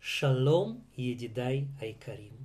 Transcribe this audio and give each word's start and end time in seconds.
שלום 0.00 0.80
ידידיי 0.98 1.64
היקרים. 1.78 2.36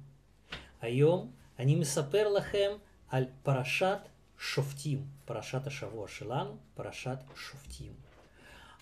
היום 0.81 1.31
אני 1.59 1.75
מספר 1.75 2.29
לכם 2.29 2.71
על 3.09 3.25
פרשת 3.43 3.97
שופטים, 4.39 5.05
פרשת 5.25 5.67
השבוע 5.67 6.07
שלנו, 6.07 6.57
פרשת 6.73 7.17
שופטים. 7.35 7.93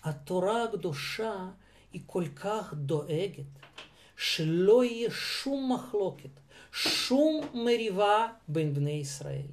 התורה 0.02 0.64
הקדושה 0.64 1.50
היא 1.92 2.00
כל 2.06 2.24
כך 2.36 2.74
דואגת 2.74 3.44
שלא 4.16 4.84
יהיה 4.84 5.10
שום 5.10 5.72
מחלוקת, 5.72 6.40
שום 6.72 7.40
מריבה 7.54 8.28
בין 8.48 8.74
בני 8.74 8.90
ישראל. 8.90 9.50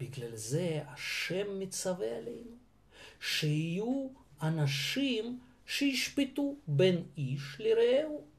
בגלל 0.00 0.36
זה 0.36 0.82
השם 0.88 1.58
מצווה 1.60 2.16
עלינו 2.16 2.56
שיהיו 3.20 4.08
אנשים 4.42 5.40
שישפטו 5.66 6.56
בין 6.68 7.02
איש 7.16 7.56
לרעהו. 7.58 8.33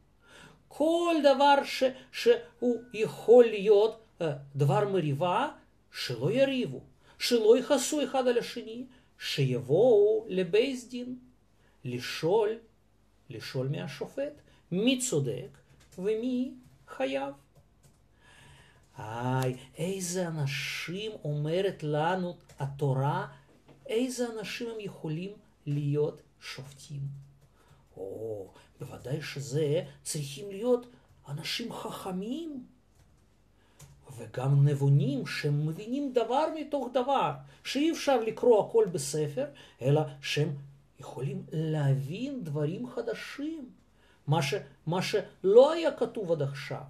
כל 0.78 1.16
דבר 1.24 1.64
ש, 1.64 1.84
שהוא 2.12 2.82
יכול 2.94 3.46
להיות 3.46 4.04
uh, 4.20 4.24
דבר 4.56 4.90
מריבה, 4.90 5.50
שלא 5.92 6.32
יריבו, 6.32 6.82
שלא 7.20 7.58
יכעסו 7.58 8.04
אחד 8.04 8.28
על 8.28 8.38
השני, 8.38 8.86
שיבואו 9.20 10.26
לבייס 10.30 10.88
דין, 10.88 11.16
לשאול, 11.86 12.50
לשאול 13.30 13.68
מהשופט 13.68 14.42
מי 14.72 15.00
צודק 15.00 15.58
ומי 16.00 16.52
חייב. 16.88 17.34
איי, 19.00 19.58
איזה 19.78 20.28
אנשים 20.28 21.12
אומרת 21.24 21.84
לנו 21.84 22.36
התורה, 22.60 23.28
איזה 23.88 24.28
אנשים 24.40 24.70
הם 24.70 24.80
יכולים 24.80 25.32
להיות 25.66 26.22
שופטים. 26.42 27.02
או, 27.98 28.52
בוודאי 28.80 29.22
שזה 29.22 29.84
צריכים 30.04 30.52
להיות 30.52 30.86
אנשים 31.30 31.74
חכמים 31.74 32.66
וגם 34.18 34.68
נבונים 34.68 35.28
שמבינים 35.28 36.14
דבר 36.14 36.46
מתוך 36.56 36.88
דבר, 36.94 37.32
שאי 37.64 37.92
אפשר 37.92 38.22
לקרוא 38.22 38.70
הכל 38.70 38.86
בספר, 38.92 39.46
אלא 39.82 40.02
שהם 40.22 40.56
יכולים 41.00 41.46
להבין 41.52 42.44
דברים 42.44 42.88
חדשים, 42.90 43.70
מה, 44.28 44.42
ש, 44.42 44.54
מה 44.88 45.02
שלא 45.02 45.72
היה 45.74 45.92
כתוב 45.92 46.32
עד 46.32 46.42
עכשיו. 46.42 46.82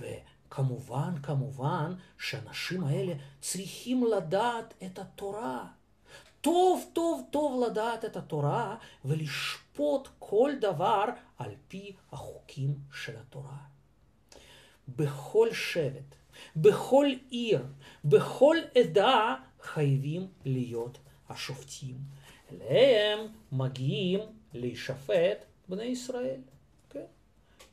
וכמובן, 0.00 1.14
כמובן, 1.22 1.94
שהאנשים 2.18 2.84
האלה 2.84 3.12
צריכים 3.40 4.04
לדעת 4.16 4.74
את 4.86 4.98
התורה. 4.98 5.66
טוב 6.40 6.90
טוב 6.92 7.26
טוב 7.30 7.64
לדעת 7.70 8.04
את 8.04 8.16
התורה 8.16 8.76
ולשפוט 9.04 10.08
כל 10.18 10.50
דבר 10.60 11.04
על 11.38 11.50
פי 11.68 11.96
החוקים 12.12 12.78
של 12.92 13.16
התורה. 13.16 13.58
בכל 14.96 15.52
שבט, 15.52 16.14
בכל 16.56 17.06
עיר, 17.30 17.66
בכל 18.04 18.56
עדה 18.74 19.34
חייבים 19.60 20.26
להיות 20.44 20.98
השופטים. 21.28 21.98
אליהם 22.52 23.18
מגיעים 23.52 24.20
להישפט 24.54 25.44
בני 25.68 25.84
ישראל. 25.84 26.40
כן? 26.90 27.04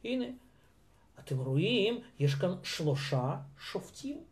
הנה, 0.03 0.25
אתם 1.19 1.39
רואים, 1.39 2.02
יש 2.19 2.35
כאן 2.35 2.55
שלושה 2.63 3.38
שופטים. 3.59 4.23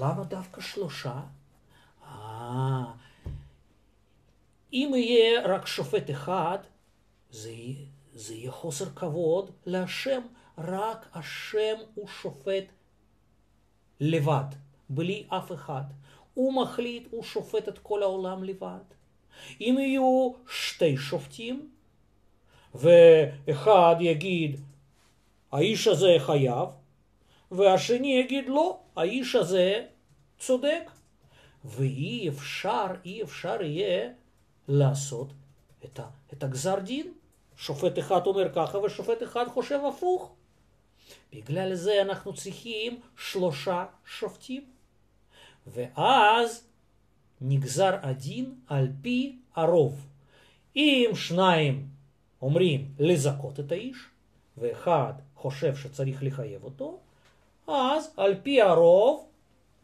למה 0.00 0.24
דווקא 0.24 0.60
שלושה? 0.60 1.20
אה, 2.14 2.84
אם 4.72 4.92
יהיה 4.96 5.46
רק 5.46 5.66
שופט 5.66 6.10
אחד, 6.10 6.58
זה, 7.30 7.52
זה 8.14 8.34
יהיה 8.34 8.50
חוסר 8.50 8.84
כבוד 8.94 9.50
להשם. 9.66 10.20
רק 10.58 11.06
השם 11.14 11.74
הוא 11.94 12.08
שופט 12.08 12.64
לבד, 14.00 14.44
בלי 14.88 15.26
אף 15.28 15.52
אחד. 15.52 15.82
הוא 16.34 16.62
מחליט, 16.62 17.08
הוא 17.10 17.22
שופט 17.22 17.68
את 17.68 17.78
כל 17.78 18.02
העולם 18.02 18.44
לבד. 18.44 18.84
אם 19.60 19.76
יהיו 19.80 20.32
שתי 20.48 20.96
שופטים, 20.96 21.70
ואחד 22.74 23.96
יגיד, 24.00 24.60
האיש 25.52 25.86
הזה 25.86 26.16
חייב, 26.18 26.68
והשני 27.50 28.18
יגיד, 28.20 28.48
לא, 28.48 28.78
האיש 28.96 29.34
הזה 29.34 29.86
צודק. 30.38 30.90
ואי 31.64 32.28
אפשר, 32.28 32.86
אי 33.04 33.22
אפשר 33.22 33.62
יהיה 33.62 34.10
לעשות 34.68 35.28
את, 35.84 36.00
ה, 36.00 36.06
את 36.32 36.42
הגזר 36.42 36.78
דין. 36.78 37.12
שופט 37.56 37.98
אחד 37.98 38.26
אומר 38.26 38.52
ככה 38.54 38.78
ושופט 38.78 39.22
אחד 39.22 39.44
חושב 39.48 39.80
הפוך. 39.88 40.34
בגלל 41.32 41.74
זה 41.74 42.02
אנחנו 42.02 42.34
צריכים 42.34 43.00
שלושה 43.16 43.84
שופטים. 44.06 44.64
ואז 45.66 46.64
נגזר 47.40 47.96
הדין 48.02 48.54
על 48.66 48.88
פי 49.02 49.38
הרוב. 49.54 50.06
אם 50.76 51.10
שניים 51.14 51.88
אומרים 52.42 52.88
לזכות 52.98 53.60
את 53.60 53.72
האיש, 53.72 53.96
ואחד 54.58 55.12
חושב 55.36 55.76
שצריך 55.76 56.22
לחייב 56.22 56.64
אותו, 56.64 56.98
אז 57.68 58.10
על 58.16 58.34
פי 58.42 58.62
הרוב 58.62 59.26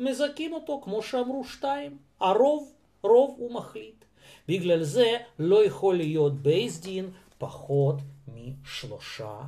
מזכים 0.01 0.53
אותו, 0.53 0.81
כמו 0.85 1.03
שאמרו 1.03 1.45
שתיים. 1.45 1.99
הרוב, 2.21 2.73
רוב 3.03 3.35
הוא 3.39 3.55
מחליט. 3.55 4.05
בגלל 4.49 4.83
זה 4.83 5.17
לא 5.39 5.65
יכול 5.65 5.97
להיות 5.97 6.35
בייס 6.35 6.81
דין 6.81 7.11
פחות 7.39 7.97
משלושה 8.35 9.41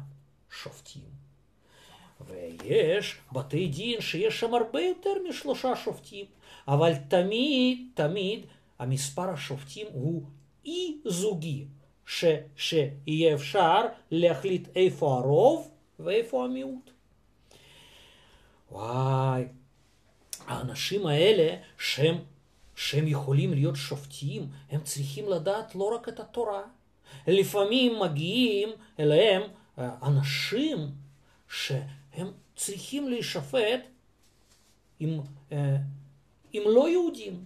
שופטים. 0.51 1.23
ויש 2.27 3.17
בתי 3.33 3.69
דין 3.69 4.01
שיש 4.01 4.41
שם 4.41 4.55
הרבה 4.55 4.81
יותר 4.81 5.11
משלושה 5.29 5.77
שופטים, 5.77 6.27
אבל 6.69 6.93
תמיד, 7.09 7.89
תמיד 7.95 8.47
המספר 8.79 9.31
השופטים 9.31 9.87
הוא 9.93 10.23
אי 10.65 10.99
זוגי, 11.05 11.65
ש, 12.07 12.25
שיהיה 12.57 13.35
אפשר 13.35 13.81
להחליט 14.11 14.69
איפה 14.77 15.19
הרוב 15.19 15.71
ואיפה 16.01 16.45
המיעוט. 16.45 16.91
וואי, 18.71 19.45
האנשים 20.47 21.07
האלה 21.07 21.57
שהם, 21.79 22.19
שהם 22.77 23.09
יכולים 23.09 23.55
להיות 23.55 23.77
שופטים, 23.77 24.49
הם 24.71 24.81
צריכים 24.83 25.29
לדעת 25.29 25.75
לא 25.75 25.95
רק 25.95 26.09
את 26.09 26.21
התורה. 26.21 26.63
לפעמים 27.27 28.01
מגיעים 28.01 28.69
אליהם 28.99 29.43
אה, 29.79 29.91
אנשים 30.03 30.79
שהם 31.49 32.33
צריכים 32.57 33.09
להישפט 33.09 33.87
עם, 35.01 35.21
אה, 35.53 35.77
עם 36.53 36.63
לא 36.67 36.89
יהודים, 36.89 37.45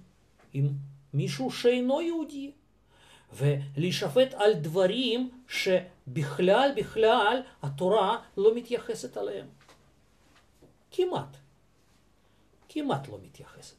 עם 0.53 0.69
מישהו 1.15 1.51
שאינו 1.51 2.01
יהודי, 2.01 2.51
ולהישפט 3.33 4.35
על 4.35 4.55
דברים 4.55 5.31
שבכלל 5.49 6.71
בכלל 6.77 7.41
התורה 7.63 8.19
לא 8.37 8.55
מתייחסת 8.55 9.19
אליהם. 9.19 9.47
כמעט. 10.91 11.37
כמעט 12.77 13.09
לא 13.09 13.19
מתייחסת. 13.25 13.77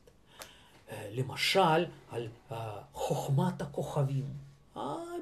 אה, 0.92 1.10
למשל, 1.12 1.86
על 2.12 2.28
אה, 2.52 2.78
חוכמת 2.94 3.62
הכוכבים. 3.62 4.26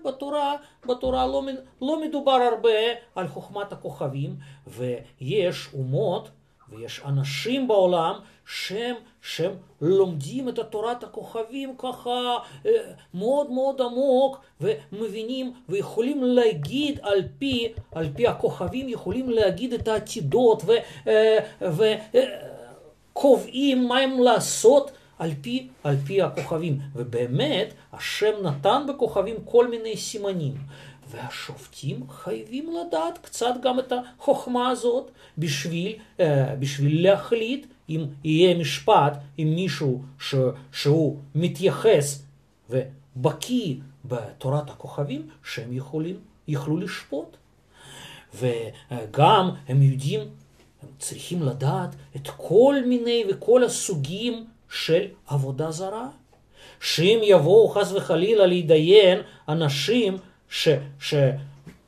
בתורה, 0.05 0.55
בתורה 0.87 1.27
לא, 1.27 1.43
לא 1.81 2.01
מדובר 2.01 2.31
הרבה 2.31 2.69
על 3.15 3.27
חוכמת 3.27 3.71
הכוכבים, 3.71 4.35
ויש 4.67 5.67
אומות 5.73 6.29
ויש 6.69 7.01
אנשים 7.05 7.67
בעולם 7.67 8.19
שהם, 8.45 8.95
שהם 9.21 9.53
לומדים 9.81 10.49
את 10.49 10.59
תורת 10.59 11.03
הכוכבים 11.03 11.75
ככה 11.77 12.37
אה, 12.65 12.71
מאוד 13.13 13.51
מאוד 13.51 13.81
עמוק 13.81 14.45
ומבינים 14.61 15.53
ויכולים 15.69 16.23
להגיד 16.23 16.99
על 17.01 17.21
פי, 17.39 17.73
על 17.91 18.09
פי 18.16 18.28
הכוכבים, 18.28 18.89
יכולים 18.89 19.29
להגיד 19.29 19.73
את 19.73 19.87
העתידות 19.87 20.63
ו... 20.66 20.71
ו 21.61 21.83
קובעים 23.17 23.88
מה 23.88 24.00
הם 24.00 24.20
לעשות 24.20 24.91
על 25.20 25.32
פי, 25.41 25.67
על 25.84 25.97
פי 26.06 26.22
הכוכבים. 26.22 26.79
ובאמת, 26.96 27.73
השם 27.94 28.32
נתן 28.44 28.85
בכוכבים 28.90 29.35
כל 29.46 29.67
מיני 29.67 29.97
סימנים. 29.97 30.53
והשופטים 31.09 32.09
חייבים 32.09 32.70
לדעת 32.76 33.17
קצת 33.17 33.53
גם 33.62 33.79
את 33.79 33.94
החוכמה 33.94 34.70
הזאת 34.70 35.12
בשביל, 35.38 35.96
אה, 36.20 36.56
בשביל 36.59 37.03
להחליט 37.03 37.67
אם 37.90 38.06
יהיה 38.23 38.58
משפט 38.58 39.17
עם 39.38 39.56
מישהו 39.56 40.02
ש, 40.20 40.35
שהוא 40.72 41.17
מתייחס 41.35 42.23
ובקיא 42.70 43.76
בתורת 44.06 44.70
הכוכבים, 44.70 45.29
שהם 45.44 45.73
יכולים, 45.73 46.20
יוכלו 46.47 46.78
לשפוט. 46.78 47.38
וגם 48.34 49.50
הם 49.67 49.82
יודעים 49.82 50.22
הם 50.83 50.89
צריכים 50.99 51.43
לדעת 51.43 51.89
את 52.16 52.27
כל 52.37 52.75
מיני 52.85 53.23
וכל 53.29 53.63
הסוגים 53.63 54.45
של 54.69 55.05
עבודה 55.27 55.72
זרה. 55.72 56.07
שאם 56.81 57.19
יבואו 57.23 57.69
חס 57.69 57.91
וחלילה 57.91 58.45
להתדיין 58.45 59.22
אנשים 59.49 60.17
ש, 60.49 60.67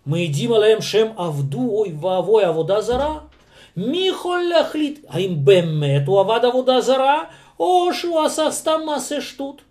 מעידים 0.06 0.54
עליהם 0.54 0.82
שהם 0.82 1.08
עבדו, 1.18 1.70
אוי 1.70 1.94
ואבוי, 2.02 2.44
עבודה 2.44 2.82
זרה. 2.82 3.20
מי 3.78 4.08
יכול 4.08 4.42
להחליט 4.50 5.06
האם 5.08 5.36
באמת 5.46 6.08
הוא 6.08 6.20
עבד 6.20 6.40
עבודה 6.46 6.82
זרה, 6.82 7.24
או 7.60 7.94
שהוא 7.94 8.22
עשה 8.22 8.52
סתם 8.52 8.80
מעשה 8.86 9.22
שטות? 9.22 9.62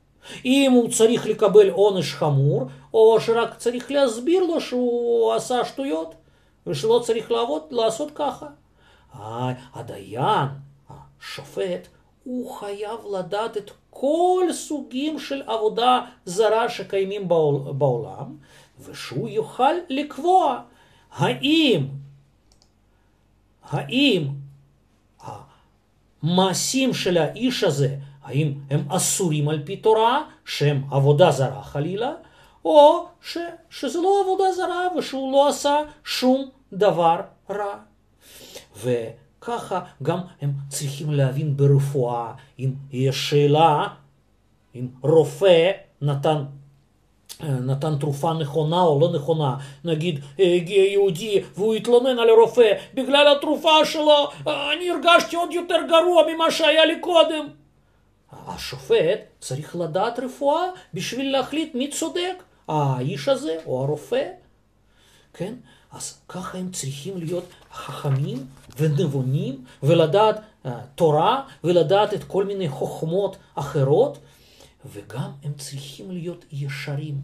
אם 0.44 0.72
הוא 0.74 0.90
צריך 0.90 1.26
לקבל 1.26 1.70
עונש 1.70 2.14
חמור, 2.14 2.66
או 2.94 3.20
שרק 3.20 3.54
צריך 3.54 3.90
להסביר 3.90 4.44
לו 4.44 4.60
שהוא 4.60 5.32
עשה 5.34 5.64
שטויות, 5.64 6.14
ושלא 6.66 7.00
צריך 7.04 7.30
לעבוד, 7.30 7.62
לעשות 7.70 8.10
ככה. 8.14 8.46
הדיין, 9.74 10.48
השופט, 10.90 11.88
הוא 12.24 12.54
חייב 12.54 13.00
לדעת 13.18 13.56
את 13.56 13.70
כל 13.90 14.44
סוגים 14.52 15.18
של 15.18 15.42
עבודה 15.46 16.00
זרה 16.24 16.68
שקיימים 16.68 17.28
בעולם, 17.78 18.36
ושהוא 18.80 19.28
יוכל 19.28 19.72
לקבוע 19.88 20.62
האם, 21.12 21.86
האם 23.64 24.28
המעשים 26.22 26.94
של 26.94 27.16
האיש 27.16 27.64
הזה, 27.64 27.96
האם 28.22 28.54
הם 28.70 28.92
אסורים 28.92 29.48
על 29.48 29.62
פי 29.64 29.76
תורה, 29.76 30.22
שהם 30.44 30.82
עבודה 30.90 31.30
זרה 31.30 31.62
חלילה, 31.62 32.12
או 32.64 33.06
ש, 33.22 33.38
שזה 33.70 34.00
לא 34.00 34.22
עבודה 34.24 34.52
זרה 34.52 34.88
ושהוא 34.98 35.32
לא 35.32 35.48
עשה 35.48 35.76
שום 36.04 36.50
דבר 36.72 37.20
רע. 37.50 37.78
וככה 38.82 39.81
גם 40.02 40.19
הם 40.40 40.52
צריכים 40.69 41.12
להבין 41.12 41.56
ברפואה, 41.56 42.32
אם 42.58 42.70
יש 42.93 43.31
שאלה, 43.31 43.88
אם 44.75 44.88
רופא 45.02 45.70
נתן 46.02 46.44
נתן 47.40 47.99
תרופה 47.99 48.32
נכונה 48.32 48.81
או 48.81 49.00
לא 49.00 49.12
נכונה, 49.12 49.56
נגיד 49.84 50.20
הגיע 50.38 50.84
יהודי 50.84 51.43
והוא 51.55 51.75
התלונן 51.75 52.19
על 52.19 52.31
הרופא, 52.31 52.73
בגלל 52.94 53.37
התרופה 53.37 53.84
שלו 53.84 54.31
אני 54.46 54.90
הרגשתי 54.90 55.37
עוד 55.37 55.52
יותר 55.52 55.79
גרוע 55.88 56.22
ממה 56.34 56.50
שהיה 56.50 56.84
לי 56.84 57.00
קודם. 57.00 57.46
השופט 58.46 59.20
צריך 59.40 59.76
לדעת 59.76 60.19
רפואה 60.19 60.62
בשביל 60.94 61.32
להחליט 61.32 61.75
מי 61.75 61.90
צודק, 61.90 62.43
האיש 62.69 63.29
הזה 63.29 63.56
או 63.67 63.84
הרופא. 63.84 64.25
כן? 65.34 65.55
אז 65.93 66.19
ככה 66.29 66.58
הם 66.58 66.70
צריכים 66.70 67.19
להיות 67.19 67.44
חכמים 67.72 68.46
ונבונים 68.76 69.64
ולדעת 69.82 70.37
uh, 70.37 70.69
תורה 70.94 71.43
ולדעת 71.64 72.14
את 72.14 72.25
כל 72.25 72.44
מיני 72.44 72.69
חוכמות 72.69 73.37
אחרות 73.55 74.19
וגם 74.93 75.31
הם 75.43 75.52
צריכים 75.58 76.11
להיות 76.11 76.44
ישרים. 76.52 77.20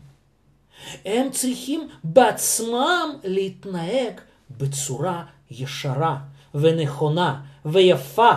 הם 1.05 1.31
צריכים 1.31 1.89
בעצמם 2.05 3.11
להתנהג 3.25 4.21
בצורה 4.51 5.25
ישרה 5.51 6.19
ונכונה 6.55 7.41
ויפה. 7.65 8.33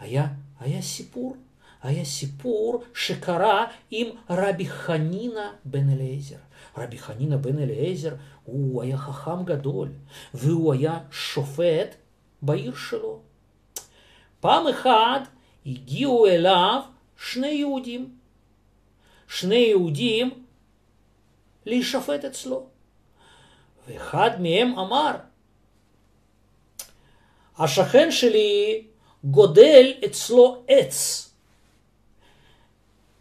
היה, 0.00 0.26
היה 0.60 0.82
סיפור, 0.82 1.36
היה 1.82 2.04
סיפור 2.04 2.84
שקרה 2.94 3.66
עם 3.90 4.06
רבי 4.30 4.68
חנינא 4.68 5.50
בן 5.64 5.90
אליעזר. 5.90 6.36
רבי 6.76 6.98
חנינא 6.98 7.36
בן 7.36 7.58
אליעזר 7.58 8.14
הוא 8.44 8.82
היה 8.82 8.98
חכם 8.98 9.44
גדול, 9.44 9.88
והוא 10.34 10.72
היה 10.72 10.98
שופט 11.10 11.94
בעיר 12.42 12.74
שלו. 12.74 13.20
פעם 14.40 14.66
אחת 14.66 15.28
הגיעו 15.66 16.26
אליו 16.26 16.82
שני 17.16 17.46
יהודים. 17.46 18.16
שני 19.28 19.54
יהודים 19.54 20.44
להישפט 21.66 22.24
אצלו. 22.24 22.66
ואחד 23.88 24.30
מהם 24.40 24.78
אמר, 24.78 25.12
השכן 27.58 28.10
שלי 28.10 28.84
גודל 29.24 29.92
אצלו 30.04 30.62
עץ. 30.68 31.27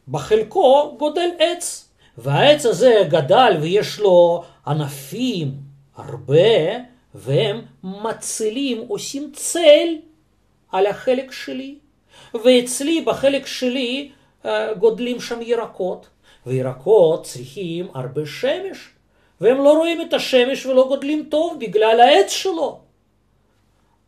בחלקו 0.07 0.95
גודל 0.99 1.29
עץ, 1.39 1.89
והעץ 2.17 2.65
הזה 2.65 3.03
גדל 3.09 3.57
ויש 3.61 3.99
לו 3.99 4.43
ענפים 4.67 5.51
הרבה, 5.95 6.77
והם 7.15 7.61
מצילים, 7.83 8.85
עושים 8.87 9.31
צל 9.33 9.87
על 10.71 10.85
החלק 10.85 11.31
שלי. 11.31 11.75
ואצלי, 12.33 13.01
בחלק 13.01 13.45
שלי, 13.45 14.11
אה, 14.45 14.73
גודלים 14.73 15.19
שם 15.21 15.41
ירקות, 15.41 16.07
וירקות 16.45 17.23
צריכים 17.23 17.87
הרבה 17.93 18.25
שמש, 18.25 18.89
והם 19.41 19.57
לא 19.57 19.77
רואים 19.77 20.01
את 20.01 20.13
השמש 20.13 20.65
ולא 20.65 20.87
גודלים 20.87 21.27
טוב 21.29 21.57
בגלל 21.59 21.99
העץ 21.99 22.31
שלו. 22.31 22.79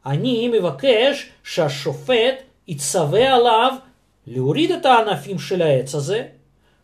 אני 0.05 0.47
מבקש 0.47 1.29
שהשופט 1.43 2.35
יצווה 2.67 3.33
עליו 3.33 3.73
להוריד 4.29 4.71
את 4.71 4.85
הענפים 4.85 5.39
של 5.39 5.61
העץ 5.61 5.95
הזה, 5.95 6.27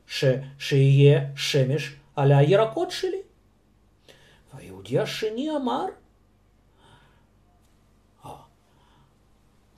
ש, 0.08 0.26
שיהיה 0.60 1.20
שמש 1.36 1.96
על 2.16 2.32
הירקות 2.32 2.92
שלי. 2.92 3.22
והיהודי 4.54 5.00
השני 5.00 5.50
אמר, 5.50 5.86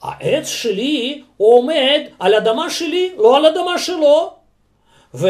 העץ 0.01 0.47
שלי 0.47 1.23
עומד 1.37 2.01
על 2.19 2.35
אדמה 2.35 2.69
שלי, 2.69 3.15
לא 3.17 3.37
על 3.37 3.45
אדמה 3.45 3.79
שלו, 3.79 4.33
ו, 5.13 5.27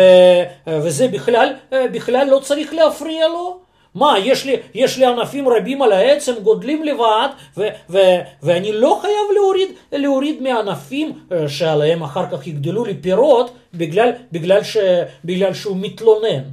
וזה 0.67 1.07
בכלל, 1.07 1.53
בכלל 1.71 2.27
לא 2.29 2.39
צריך 2.39 2.73
להפריע 2.73 3.27
לו. 3.27 3.59
מה, 3.97 4.19
יש 4.19 4.45
לי, 4.45 4.55
יש 4.73 4.97
לי 4.97 5.05
ענפים 5.05 5.47
רבים 5.49 5.81
על 5.81 5.91
העץ, 5.91 6.29
הם 6.29 6.35
גודלים 6.43 6.83
לבד, 6.83 7.29
ו, 7.57 7.61
ו, 7.89 7.97
ואני 8.43 8.71
לא 8.73 8.99
חייב 9.01 9.27
להוריד, 9.33 9.69
להוריד 9.91 10.41
מענפים 10.41 11.19
אה, 11.31 11.49
שעליהם 11.49 12.03
אחר 12.03 12.25
כך 12.31 12.47
יגדלו 12.47 12.85
לי 12.85 13.01
פירות, 13.01 13.51
בגלל, 13.73 14.11
בגלל, 14.31 14.63
ש, 14.63 14.77
בגלל 15.25 15.53
שהוא 15.53 15.77
מתלונן. 15.77 16.43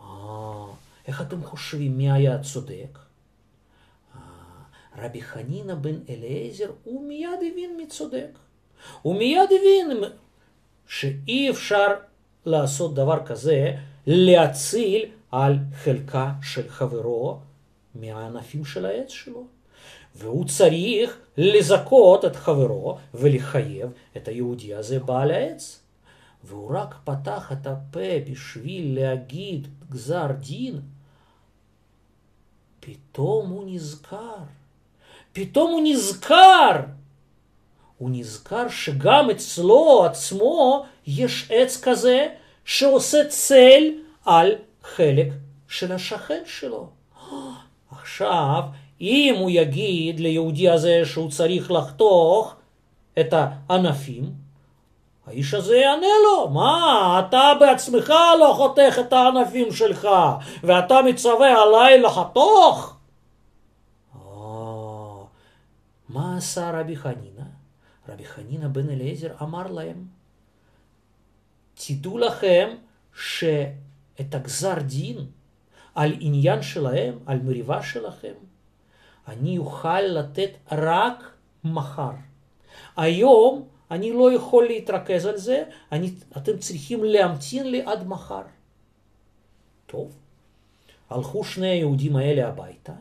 אה, 0.00 0.64
איך 1.08 1.20
אתם 1.20 1.42
חושבים 1.42 1.98
מי 1.98 2.10
היה 2.12 2.38
צודק? 2.38 2.98
רבי 4.98 5.22
חנינא 5.22 5.74
בן 5.74 5.96
אליעזר, 6.08 6.70
הוא 6.84 7.08
מיד 7.08 7.38
הבין 7.52 7.76
מי 7.76 7.86
צודק. 7.86 8.38
הוא 9.02 9.16
מיד 9.16 9.48
הבין 9.60 10.10
שאי 10.88 11.50
אפשר 11.50 11.88
לעשות 12.46 12.94
דבר 12.94 13.26
כזה, 13.26 13.72
להציל 14.06 15.04
על 15.34 15.58
חלקה 15.74 16.32
של 16.42 16.68
חברו 16.68 17.38
מהענפים 17.94 18.64
של 18.64 18.86
העץ 18.86 19.10
שלו. 19.10 19.44
והוא 20.14 20.44
צריך 20.44 21.18
לזכות 21.36 22.24
את 22.24 22.36
חברו 22.36 22.98
ולחייב 23.14 23.90
את 24.16 24.28
היהודי 24.28 24.74
הזה 24.74 25.00
בעל 25.00 25.30
העץ. 25.30 25.80
והוא 26.44 26.70
רק 26.76 26.94
פתח 27.04 27.52
את 27.52 27.66
הפה 27.66 28.30
בשביל 28.30 29.00
להגיד 29.00 29.68
גזר 29.90 30.26
דין, 30.32 30.80
פתאום 32.80 33.50
הוא 33.50 33.64
נזכר. 33.66 34.36
פתאום 35.32 35.72
הוא 35.72 35.80
נזכר. 35.84 36.80
הוא 37.98 38.10
נזכר 38.12 38.68
שגם 38.68 39.30
אצלו 39.30 40.04
עצמו 40.04 40.84
יש 41.06 41.50
עץ 41.50 41.80
כזה 41.82 42.26
שעושה 42.64 43.28
צל 43.28 43.82
על 44.24 44.54
חלק 44.84 45.28
של 45.68 45.92
השכן 45.92 46.42
שלו. 46.46 46.88
עכשיו, 47.90 48.62
אם 49.00 49.34
הוא 49.38 49.50
יגיד 49.50 50.20
ליהודי 50.20 50.70
הזה 50.70 51.02
שהוא 51.04 51.30
צריך 51.30 51.70
לחתוך 51.70 52.56
את 53.20 53.32
הענפים, 53.32 54.32
האיש 55.26 55.54
הזה 55.54 55.76
יענה 55.76 56.06
לו, 56.24 56.48
מה, 56.48 57.22
אתה 57.28 57.52
בעצמך 57.60 58.12
לא 58.40 58.52
חותך 58.56 58.98
את 59.00 59.12
הענפים 59.12 59.72
שלך, 59.72 60.08
ואתה 60.62 61.02
מצווה 61.02 61.62
עליי 61.62 62.00
לחתוך? 62.00 62.96
מה 66.08 66.36
עשה 66.36 66.80
רבי 66.80 66.96
חנינא? 66.96 67.44
רבי 68.08 68.24
חנינא 68.24 68.68
בן 68.68 68.90
אליעזר 68.90 69.30
אמר 69.42 69.66
להם, 69.72 70.04
תדעו 71.74 72.18
לכם 72.18 72.68
שאת 74.18 74.34
הגזר 74.34 74.78
דין 74.78 75.16
על 75.94 76.14
עניין 76.20 76.62
שלהם, 76.62 77.18
על 77.26 77.38
מריבה 77.42 77.82
שלכם, 77.82 78.32
אני 79.28 79.58
אוכל 79.58 80.00
לתת 80.00 80.50
רק 80.72 81.24
מחר. 81.64 82.10
היום 82.96 83.68
אני 83.90 84.12
לא 84.12 84.32
יכול 84.32 84.66
להתרכז 84.66 85.26
על 85.26 85.36
זה, 85.36 85.64
אני, 85.92 86.10
אתם 86.36 86.58
צריכים 86.58 87.04
להמתין 87.04 87.70
לי 87.70 87.82
עד 87.82 88.08
מחר. 88.08 88.42
טוב, 89.86 90.12
הלכו 91.10 91.44
שני 91.44 91.66
היהודים 91.66 92.16
האלה 92.16 92.48
הביתה, 92.48 92.92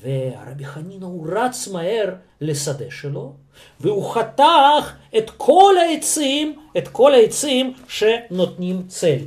והרבי 0.00 0.64
חנינא 0.64 1.04
הוא 1.04 1.26
רץ 1.32 1.68
מהר 1.68 2.14
לשדה 2.40 2.90
שלו, 2.90 3.34
והוא 3.80 4.14
חתך 4.14 4.94
את 5.18 5.30
כל 5.36 5.74
העצים, 5.78 6.60
את 6.78 6.88
כל 6.88 7.14
העצים 7.14 7.74
שנותנים 7.88 8.86
צל. 8.88 9.18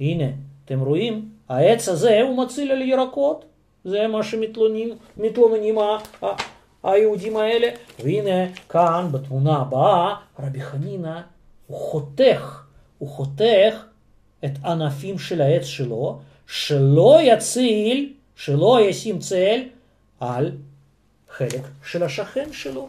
הנה, 0.00 0.26
אתם 0.70 0.80
רואים? 0.80 1.28
העץ 1.48 1.88
הזה 1.88 2.20
הוא 2.22 2.44
מציל 2.44 2.72
על 2.72 2.82
ירקות. 2.82 3.44
זה 3.84 4.06
מה 4.06 4.22
שמתלוננים 4.22 5.78
היהודים 6.82 7.36
האלה. 7.36 7.68
והנה 8.02 8.52
כאן 8.68 9.08
בתמונה 9.12 9.56
הבאה 9.56 10.14
רבי 10.38 10.60
חנינא 10.60 11.20
הוא 11.66 11.78
חותך, 11.78 12.62
הוא 12.98 13.08
חותך 13.08 13.84
את 14.44 14.50
ענפים 14.64 15.18
של 15.18 15.40
העץ 15.40 15.64
שלו, 15.64 16.18
שלא 16.46 17.18
יציל, 17.22 18.12
שלא 18.36 18.78
ישים 18.80 19.18
צל 19.18 19.60
על 20.20 20.52
חלק 21.30 21.62
של 21.84 22.02
השכן 22.02 22.52
שלו. 22.52 22.88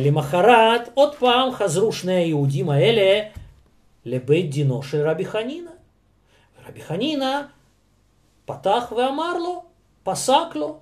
למחרת 0.00 0.88
עוד 0.94 1.14
פעם 1.14 1.52
חזרו 1.52 1.92
שני 1.92 2.12
היהודים 2.12 2.70
האלה 2.70 3.20
לבית 4.04 4.50
דינו 4.50 4.82
של 4.82 5.08
רבי 5.08 5.26
חנינא. 5.26 5.70
רבי 6.68 6.80
חנינא 6.80 7.40
פתח 8.44 8.92
ואמר 8.96 9.38
לו, 9.38 9.62
פסק 10.02 10.54
לו, 10.54 10.76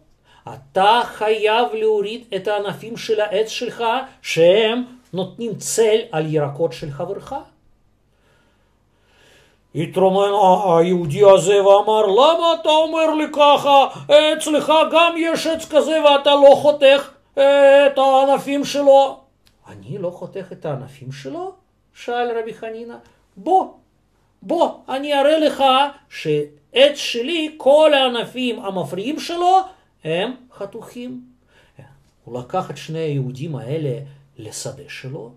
אתה 0.54 1.00
חייב 1.04 1.68
להוריד 1.72 2.24
את 2.36 2.48
הענפים 2.48 2.96
של 2.96 3.20
העץ 3.20 3.48
שלך 3.48 3.84
שהם 4.22 4.84
נותנים 5.12 5.54
צל 5.54 5.98
על 6.12 6.34
ירקות 6.34 6.72
של 6.72 6.90
חברך. 6.90 7.34
התרומם 9.74 10.32
היהודי 10.78 11.30
הזה 11.34 11.64
ואמר, 11.64 12.06
למה 12.06 12.54
אתה 12.60 12.68
אומר 12.68 13.14
לי 13.14 13.26
ככה? 13.32 13.86
אצלך 14.06 14.72
גם 14.92 15.14
יש 15.16 15.46
עץ 15.46 15.68
כזה 15.70 16.02
ואתה 16.04 16.30
לא 16.30 16.54
חותך 16.54 17.10
את 17.32 17.98
הענפים 17.98 18.64
שלו. 18.64 19.20
אני 19.68 19.98
לא 19.98 20.10
חותך 20.10 20.52
את 20.52 20.66
הענפים 20.66 21.12
שלו? 21.12 21.52
שאל 21.94 22.38
רבי 22.38 22.54
חנינא. 22.54 22.96
בוא, 23.36 23.72
בוא, 24.42 24.78
אני 24.88 25.14
אראה 25.14 25.38
לך 25.38 25.64
שעץ 26.08 26.96
שלי, 26.96 27.54
כל 27.56 27.94
הענפים 27.94 28.60
המפריעים 28.60 29.20
שלו, 29.20 29.58
הם 30.04 30.32
חתוכים. 30.52 31.24
הוא 32.24 32.38
לקח 32.38 32.70
את 32.70 32.76
שני 32.76 32.98
היהודים 32.98 33.56
האלה 33.56 33.98
לשדה 34.38 34.82
שלו, 34.88 35.32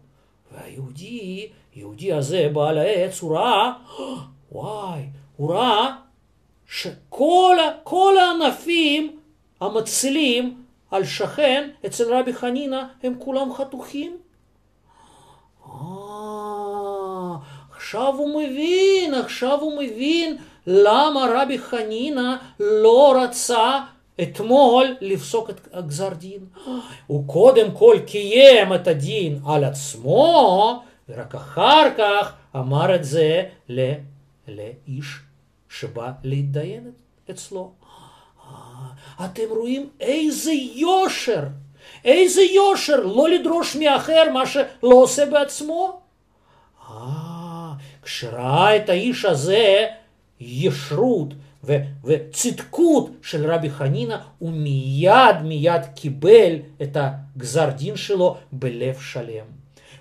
והיהודי, 0.51 1.49
היהודי 1.75 2.13
הזה, 2.13 2.49
בעל 2.53 2.77
העץ, 2.77 3.21
הוא 3.21 3.37
ראה, 3.37 3.73
וואי, 4.51 5.01
הוא 5.37 5.53
ראה 5.53 5.95
שכל 6.67 8.15
הענפים 8.19 9.19
המצילים 9.61 10.63
על 10.91 11.05
שכן 11.05 11.69
אצל 11.85 12.13
רבי 12.13 12.33
חנינא 12.33 12.83
הם 13.03 13.15
כולם 13.19 13.53
חתוכים. 13.53 14.17
אה, 15.65 17.35
עכשיו 17.93 18.15
הוא 18.17 18.43
מבין, 18.43 19.13
עכשיו 19.13 19.59
הוא 19.61 19.77
מבין 19.77 20.37
למה 20.67 21.25
רבי 21.35 21.59
חנינא 21.59 22.35
לא 22.59 23.15
רצה 23.23 23.79
אתמול 24.21 24.95
לפסוק 25.01 25.49
את 25.49 25.67
הגזר 25.73 26.09
דין. 26.09 26.45
הוא 27.07 27.27
קודם 27.27 27.71
כל 27.71 27.97
קיים 28.05 28.73
את 28.73 28.87
הדין 28.87 29.39
על 29.47 29.63
עצמו, 29.63 30.83
ורק 31.09 31.35
אחר 31.35 31.87
כך 31.97 32.33
אמר 32.55 32.95
את 32.95 33.03
זה 33.03 33.43
לאיש 34.47 35.05
שבא 35.69 36.11
להתדיין 36.23 36.91
אצלו. 37.31 37.71
אתם 39.25 39.49
רואים 39.49 39.89
איזה 39.99 40.51
יושר, 40.75 41.43
איזה 42.05 42.41
יושר 42.41 42.99
לא 42.99 43.29
לדרוש 43.29 43.75
מאחר 43.75 44.23
מה 44.33 44.45
שלא 44.45 44.65
עושה 44.81 45.25
בעצמו. 45.25 45.99
אה, 46.89 47.22
כשראה 48.03 48.75
את 48.75 48.89
האיש 48.89 49.25
הזה 49.25 49.87
ישרות 50.39 51.33
ו- 51.63 51.77
וצדקות 52.03 53.11
של 53.21 53.51
רבי 53.51 53.69
חנינא, 53.69 54.17
הוא 54.39 54.51
מיד 54.51 55.41
מיד 55.43 55.81
קיבל 55.95 56.55
את 56.81 56.97
הגזר 56.99 57.69
דין 57.69 57.95
שלו 57.95 58.37
בלב 58.51 58.99
שלם. 58.99 59.45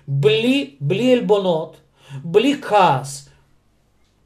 בלי, 0.07 0.75
בלי 0.81 1.13
עלבונות, 1.13 1.77
בלי 2.23 2.61
כעס. 2.61 3.29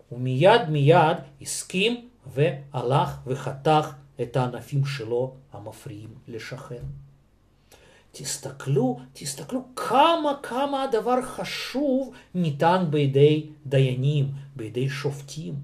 הוא 0.09 0.19
מיד 0.19 0.69
מיד 0.69 1.17
הסכים 1.41 2.07
והלך 2.33 3.17
וחתך 3.27 3.93
את 4.21 4.37
הענפים 4.37 4.85
שלו 4.85 5.33
המפריעים 5.53 6.09
לשכן. 6.27 6.83
תסתכלו, 8.17 8.99
תסתכלו 9.13 9.61
כמה 9.75 10.33
כמה 10.43 10.83
הדבר 10.83 11.21
חשוב 11.21 12.11
ניתן 12.35 12.85
בידי 12.89 13.45
דיינים, 13.65 14.31
בידי 14.55 14.89
שופטים. 14.89 15.55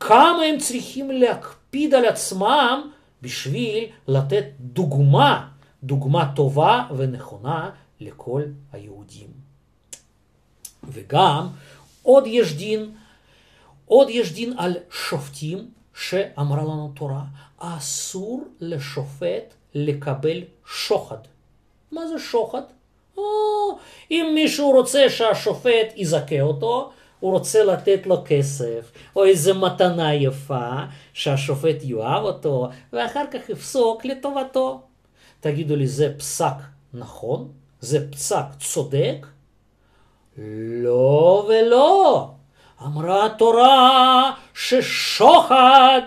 כמה 0.00 0.42
הם 0.48 0.58
צריכים 0.58 1.10
להקפיד 1.10 1.94
על 1.94 2.04
עצמם 2.04 2.90
בשביל 3.22 3.84
לתת 4.08 4.44
דוגמה, 4.60 5.48
דוגמה 5.82 6.32
טובה 6.36 6.86
ונכונה 6.96 7.70
לכל 8.00 8.42
היהודים. 8.72 9.28
וגם 10.84 11.48
עוד 12.02 12.24
יש 12.26 12.54
דין, 12.54 12.90
עוד 13.86 14.08
יש 14.10 14.32
דין 14.32 14.58
על 14.58 14.76
שופטים 14.90 15.70
שאמרה 15.94 16.62
לנו 16.62 16.92
תורה, 16.94 17.24
אסור 17.58 18.44
לשופט 18.60 19.54
לקבל 19.74 20.42
שוחד. 20.66 21.33
מה 21.94 22.06
זה 22.08 22.18
שוחד? 22.18 22.62
או, 23.16 23.22
אם 24.10 24.32
מישהו 24.34 24.70
רוצה 24.70 25.10
שהשופט 25.10 25.92
יזכה 25.96 26.40
אותו, 26.40 26.90
הוא 27.20 27.32
רוצה 27.32 27.64
לתת 27.64 28.06
לו 28.06 28.22
כסף, 28.24 28.92
או 29.16 29.24
איזה 29.24 29.52
מתנה 29.52 30.14
יפה, 30.14 30.70
שהשופט 31.12 31.76
יאהב 31.82 32.22
אותו, 32.22 32.68
ואחר 32.92 33.24
כך 33.30 33.48
יפסוק 33.48 34.04
לטובתו. 34.04 34.80
תגידו 35.40 35.76
לי, 35.76 35.86
זה 35.86 36.14
פסק 36.18 36.54
נכון? 36.94 37.48
זה 37.80 38.10
פסק 38.10 38.44
צודק? 38.60 39.26
לא 40.82 41.48
ולא. 41.48 42.30
אמרה 42.82 43.26
התורה 43.26 44.32
ששוחד 44.54 46.00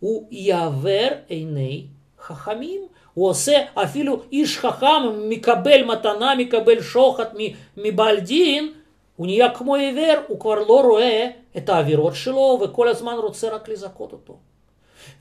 הוא 0.00 0.26
יעבר 0.30 1.08
עיני 1.28 1.86
חכמים. 2.22 2.80
הוא 3.14 3.28
עושה, 3.28 3.58
אפילו 3.74 4.22
איש 4.32 4.58
חכם 4.58 5.28
מקבל 5.28 5.84
מתנה, 5.84 6.34
מקבל 6.38 6.82
שוחד 6.82 7.24
מבעל 7.76 8.20
דין, 8.20 8.72
הוא 9.16 9.26
נהיה 9.26 9.50
כמו 9.50 9.74
עיוור, 9.74 10.14
הוא 10.28 10.40
כבר 10.40 10.54
לא 10.54 10.80
רואה 10.80 11.30
את 11.56 11.68
העבירות 11.68 12.14
שלו 12.14 12.60
וכל 12.64 12.88
הזמן 12.88 13.14
רוצה 13.14 13.48
רק 13.48 13.68
לזכות 13.68 14.12
אותו. 14.12 14.38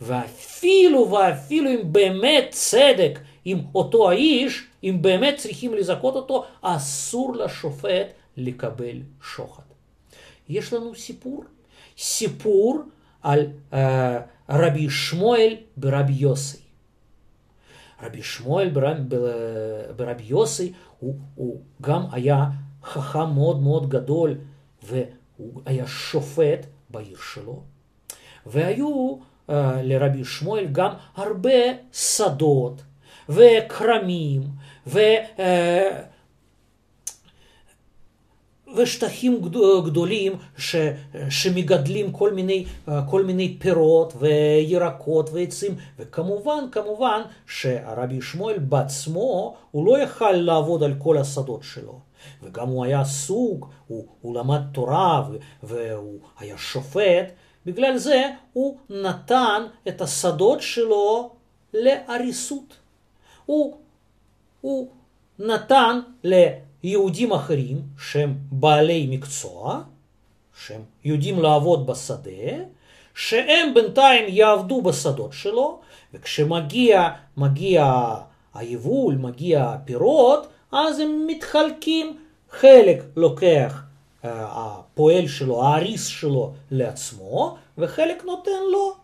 ואפילו 0.02 1.12
ואפילו 1.12 1.70
אם 1.70 1.94
באמת 1.94 2.48
צדק 2.50 3.20
עם 3.46 3.60
אותו 3.76 4.10
האיש, 4.10 4.64
אם 4.84 4.98
באמת 5.02 5.38
צריכים 5.38 5.74
לזכות 5.74 6.16
אותו, 6.16 6.46
אסור 6.62 7.36
לשופט 7.36 8.08
לקבל 8.38 8.98
שוחד. 9.36 9.64
יש 10.50 10.74
לנו 10.74 10.96
סיפור, 10.96 11.44
סיפור 11.98 12.82
על 13.22 13.48
uh, 13.72 13.76
רבי 14.50 14.90
שמואל 14.90 15.56
ברבי 15.78 16.14
יוסי. 16.14 16.63
רבי 18.04 18.24
שמואל 18.24 18.70
ברבי, 19.96 20.24
יוסי 20.24 20.74
הוא, 21.00 21.16
הוא 21.36 21.62
גם 21.82 22.04
היה 22.12 22.46
חכם 22.84 23.30
מאוד 23.34 23.62
מאוד 23.62 23.90
גדול 23.90 24.36
והוא 24.84 25.62
היה 25.66 25.88
שופט 25.88 26.66
בעיר 26.90 27.18
שלו. 27.34 27.62
והיו 28.46 29.18
uh, 29.50 29.54
לרבי 29.84 30.26
שמואל 30.26 30.66
גם 30.72 30.92
הרבה 31.16 31.60
שדות 31.92 32.82
וכרמים 33.30 34.42
ו... 34.88 35.00
Uh, 35.38 35.42
ושטחים 38.76 39.42
גדולים 39.86 40.34
ש, 40.58 40.76
שמגדלים 41.30 42.12
כל 42.12 42.34
מיני, 42.34 42.66
כל 43.10 43.26
מיני 43.26 43.58
פירות 43.60 44.14
וירקות 44.20 45.30
ועצים, 45.34 45.76
וכמובן, 46.00 46.64
כמובן 46.72 47.22
שהרבי 47.48 48.22
שמואל 48.22 48.60
בעצמו, 48.60 49.56
הוא 49.72 49.86
לא 49.86 49.98
יכל 49.98 50.32
לעבוד 50.32 50.84
על 50.84 50.94
כל 50.98 51.18
השדות 51.18 51.64
שלו. 51.64 52.00
וגם 52.44 52.68
הוא 52.68 52.86
היה 52.86 53.06
סוג, 53.06 53.66
הוא, 53.88 54.06
הוא 54.22 54.36
למד 54.36 54.62
תורה 54.72 55.24
והוא 55.64 56.20
היה 56.40 56.58
שופט, 56.58 57.32
בגלל 57.66 57.98
זה 57.98 58.24
הוא 58.54 58.78
נתן 58.90 59.64
את 59.88 60.02
השדות 60.02 60.62
שלו 60.62 61.32
להריסות. 61.74 62.74
הוא, 63.46 63.78
הוא 64.62 64.88
נתן 65.40 66.00
ליהודים 66.84 67.32
אחרים 67.32 67.82
שהם 67.98 68.36
בעלי 68.52 69.08
מקצוע, 69.10 69.82
שהם 70.66 70.82
יודעים 71.06 71.42
לעבוד 71.42 71.88
בשדה, 71.88 72.32
שהם 73.16 73.74
בינתיים 73.74 74.26
יעבדו 74.28 74.82
בשדות 74.82 75.34
שלו, 75.34 75.80
וכשמגיע 76.14 77.10
מגיע 77.38 78.14
היבול, 78.54 79.16
מגיע 79.16 79.64
הפירות, 79.64 80.48
אז 80.72 81.00
הם 81.00 81.28
מתחלקים, 81.28 82.18
חלק 82.52 83.04
לוקח 83.16 83.84
הפועל 84.24 85.28
שלו, 85.28 85.64
האריס 85.64 86.08
שלו 86.08 86.54
לעצמו, 86.72 87.58
וחלק 87.78 88.24
נותן 88.26 88.52
לו. 88.72 88.96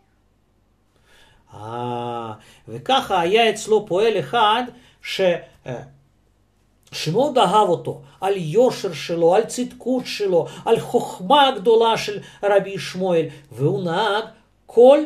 אה, 1.53 2.33
וככה 2.67 3.19
היה 3.19 3.49
אצלו 3.49 3.85
פועל 3.85 4.19
אחד 4.19 4.63
ש... 5.01 5.21
שמאוד 6.91 7.37
אהב 7.37 7.69
אותו, 7.69 8.01
על 8.21 8.33
יושר 8.37 8.93
שלו, 8.93 9.35
על 9.35 9.43
צדקות 9.43 10.05
שלו, 10.05 10.45
על 10.65 10.79
חוכמה 10.79 11.47
הגדולה 11.47 11.97
של 11.97 12.19
רבי 12.43 12.79
שמואל, 12.79 13.25
והוא 13.51 13.83
נהג 13.83 14.23
כל, 14.65 14.99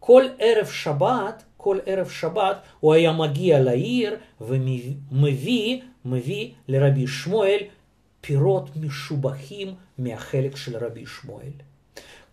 כל 0.00 0.24
ערב 0.38 0.66
שבת, 0.66 1.42
כל 1.56 1.78
ערב 1.86 2.08
שבת 2.08 2.56
הוא 2.80 2.94
היה 2.94 3.12
מגיע 3.12 3.60
לעיר 3.60 4.16
ומביא 4.40 5.80
מביא 6.04 6.50
לרבי 6.68 7.06
שמואל 7.06 7.58
פירות 8.20 8.70
משובחים 8.76 9.74
מהחלק 9.98 10.56
של 10.56 10.76
רבי 10.84 11.06
שמואל. 11.06 11.52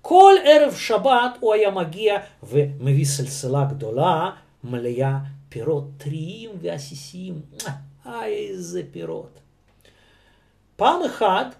כל 0.01 0.33
ערב 0.43 0.73
שבת 0.73 1.37
הוא 1.39 1.53
היה 1.53 1.71
מגיע 1.71 2.17
ומביא 2.43 3.05
סלסלה 3.05 3.65
גדולה, 3.65 4.31
מלאה 4.63 5.17
פירות 5.49 5.87
טריים 5.97 6.49
ועסיסיים. 6.61 7.41
איזה 8.23 8.81
פירות. 8.91 9.39
פעם 10.75 11.03
אחת 11.03 11.55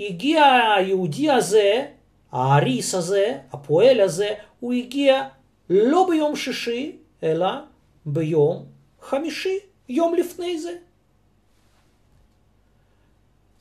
הגיע 0.00 0.44
היהודי 0.76 1.30
הזה, 1.30 1.86
האריס 2.32 2.94
הזה, 2.94 3.38
הפועל 3.52 4.00
הזה, 4.00 4.28
הוא 4.60 4.72
הגיע 4.72 5.28
לא 5.70 6.06
ביום 6.10 6.36
שישי, 6.36 6.96
אלא 7.22 7.48
ביום 8.06 8.66
חמישי, 9.00 9.58
יום 9.88 10.14
לפני 10.14 10.58
זה. 10.58 10.72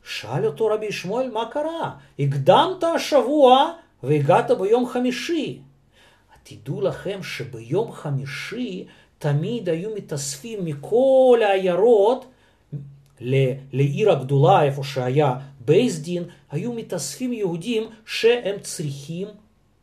שאל 0.03 0.46
אותו 0.46 0.67
רבי 0.67 0.91
שמואל, 0.91 1.32
מה 1.32 1.46
קרה? 1.51 1.96
הקדמת 2.20 2.84
השבוע 2.84 3.74
והגעת 4.03 4.51
ביום 4.51 4.88
חמישי. 4.88 5.62
תדעו 6.43 6.82
לכם 6.82 7.24
שביום 7.24 7.91
חמישי 7.91 8.86
תמיד 9.24 9.70
היו 9.70 9.89
מתאספים 9.96 10.65
מכל 10.65 11.39
העיירות 11.46 12.25
לעיר 13.74 14.12
הגדולה, 14.12 14.63
איפה 14.63 14.84
שהיה 14.84 15.36
בייס 15.65 15.98
דין, 15.98 16.24
היו 16.51 16.74
מתאספים 16.74 17.34
יהודים 17.34 17.84
שהם 18.06 18.56
צריכים, 18.62 19.27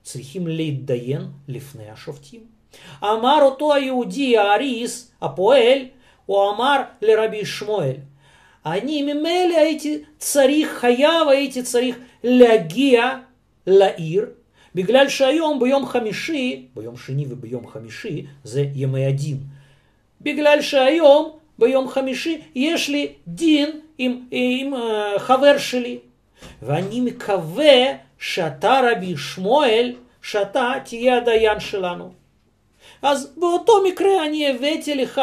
צריכים 0.03 0.47
להתדיין 0.47 1.23
לפני 1.49 1.91
השופטים. 1.91 2.41
אמר 3.05 3.39
אותו 3.43 3.75
היהודי, 3.75 4.39
האריס, 4.39 5.11
הפועל, 5.23 5.79
הוא 6.27 6.51
אמר 6.51 6.83
לרבי 7.03 7.47
שמואל, 7.47 7.97
אני 8.67 9.03
ממילא 9.03 9.57
הייתי 9.57 10.03
צריך, 10.19 10.69
חייב 10.81 11.29
הייתי 11.29 11.63
צריך 11.63 11.97
להגיע 12.25 13.19
לעיר, 13.67 14.27
בגלל 14.75 15.09
שהיום 15.09 15.61
ביום 15.61 15.87
חמישי, 15.87 16.67
ביום 16.77 16.97
שני 16.97 17.27
וביום 17.29 17.67
חמישי, 17.67 18.27
זה 18.45 18.65
ימי 18.75 19.07
הדין. 19.07 19.39
בגלל 20.21 20.63
שהיום 20.63 21.31
ביום 21.59 21.89
חמישי 21.89 22.41
יש 22.55 22.89
לי 22.89 23.13
דין 23.27 23.71
עם, 23.99 24.21
עם 24.31 24.75
uh, 24.75 25.19
חבר 25.19 25.59
שלי. 25.59 25.99
ואני 26.63 27.01
מקווה 27.01 27.83
שאתה 28.19 28.81
רבי 28.93 29.17
שמואל, 29.17 29.93
שאתה 30.23 30.73
תהיה 30.85 31.17
הדיין 31.17 31.61
שלנו. 31.61 32.13
אז 33.03 33.33
באותו 33.37 33.73
מקרה 33.89 34.27
אני 34.27 34.51
הבאתי 34.51 34.95
לך 34.95 35.21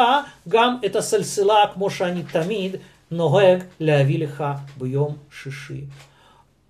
גם 0.48 0.76
את 0.86 0.96
הסלסלה 0.96 1.64
כמו 1.74 1.90
שאני 1.90 2.22
תמיד 2.22 2.76
נוהג 3.10 3.64
להביא 3.80 4.18
לך 4.18 4.44
ביום 4.78 5.16
שישי. 5.42 5.80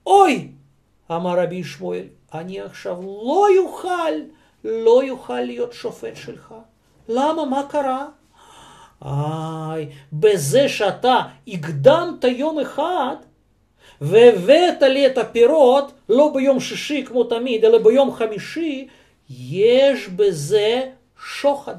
אוי! 0.07 0.49
אמר 1.11 1.41
רבי 1.41 1.65
שמואל, 1.65 2.05
אני 2.35 2.61
עכשיו 2.61 3.03
לא 3.03 3.47
יוכל, 3.57 4.13
לא 4.65 5.05
יוכל 5.05 5.41
להיות 5.41 5.73
שופט 5.73 6.17
שלך. 6.17 6.55
למה? 7.09 7.45
מה 7.45 7.63
קרה? 7.69 8.07
איי, 9.05 9.89
בזה 10.13 10.69
שאתה 10.69 11.21
הקדמת 11.49 12.25
יום 12.25 12.59
אחד 12.59 13.17
והבאת 14.01 14.83
לי 14.83 15.07
את 15.07 15.19
הפירות, 15.19 15.93
לא 16.09 16.31
ביום 16.35 16.61
שישי 16.61 17.05
כמו 17.05 17.25
תמיד, 17.25 17.65
אלא 17.65 17.79
ביום 17.79 18.13
חמישי, 18.13 18.89
יש 19.31 20.09
בזה 20.09 20.91
שוחד. 21.41 21.77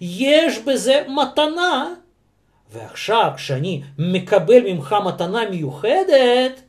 יש 0.00 0.58
בזה 0.58 1.04
מתנה 1.08 1.94
ועכשיו 2.72 3.30
כשאני 3.36 3.82
מקבל 3.98 4.60
ממך 4.60 4.94
מתנה 5.06 5.50
מיוחדת, 5.50 6.62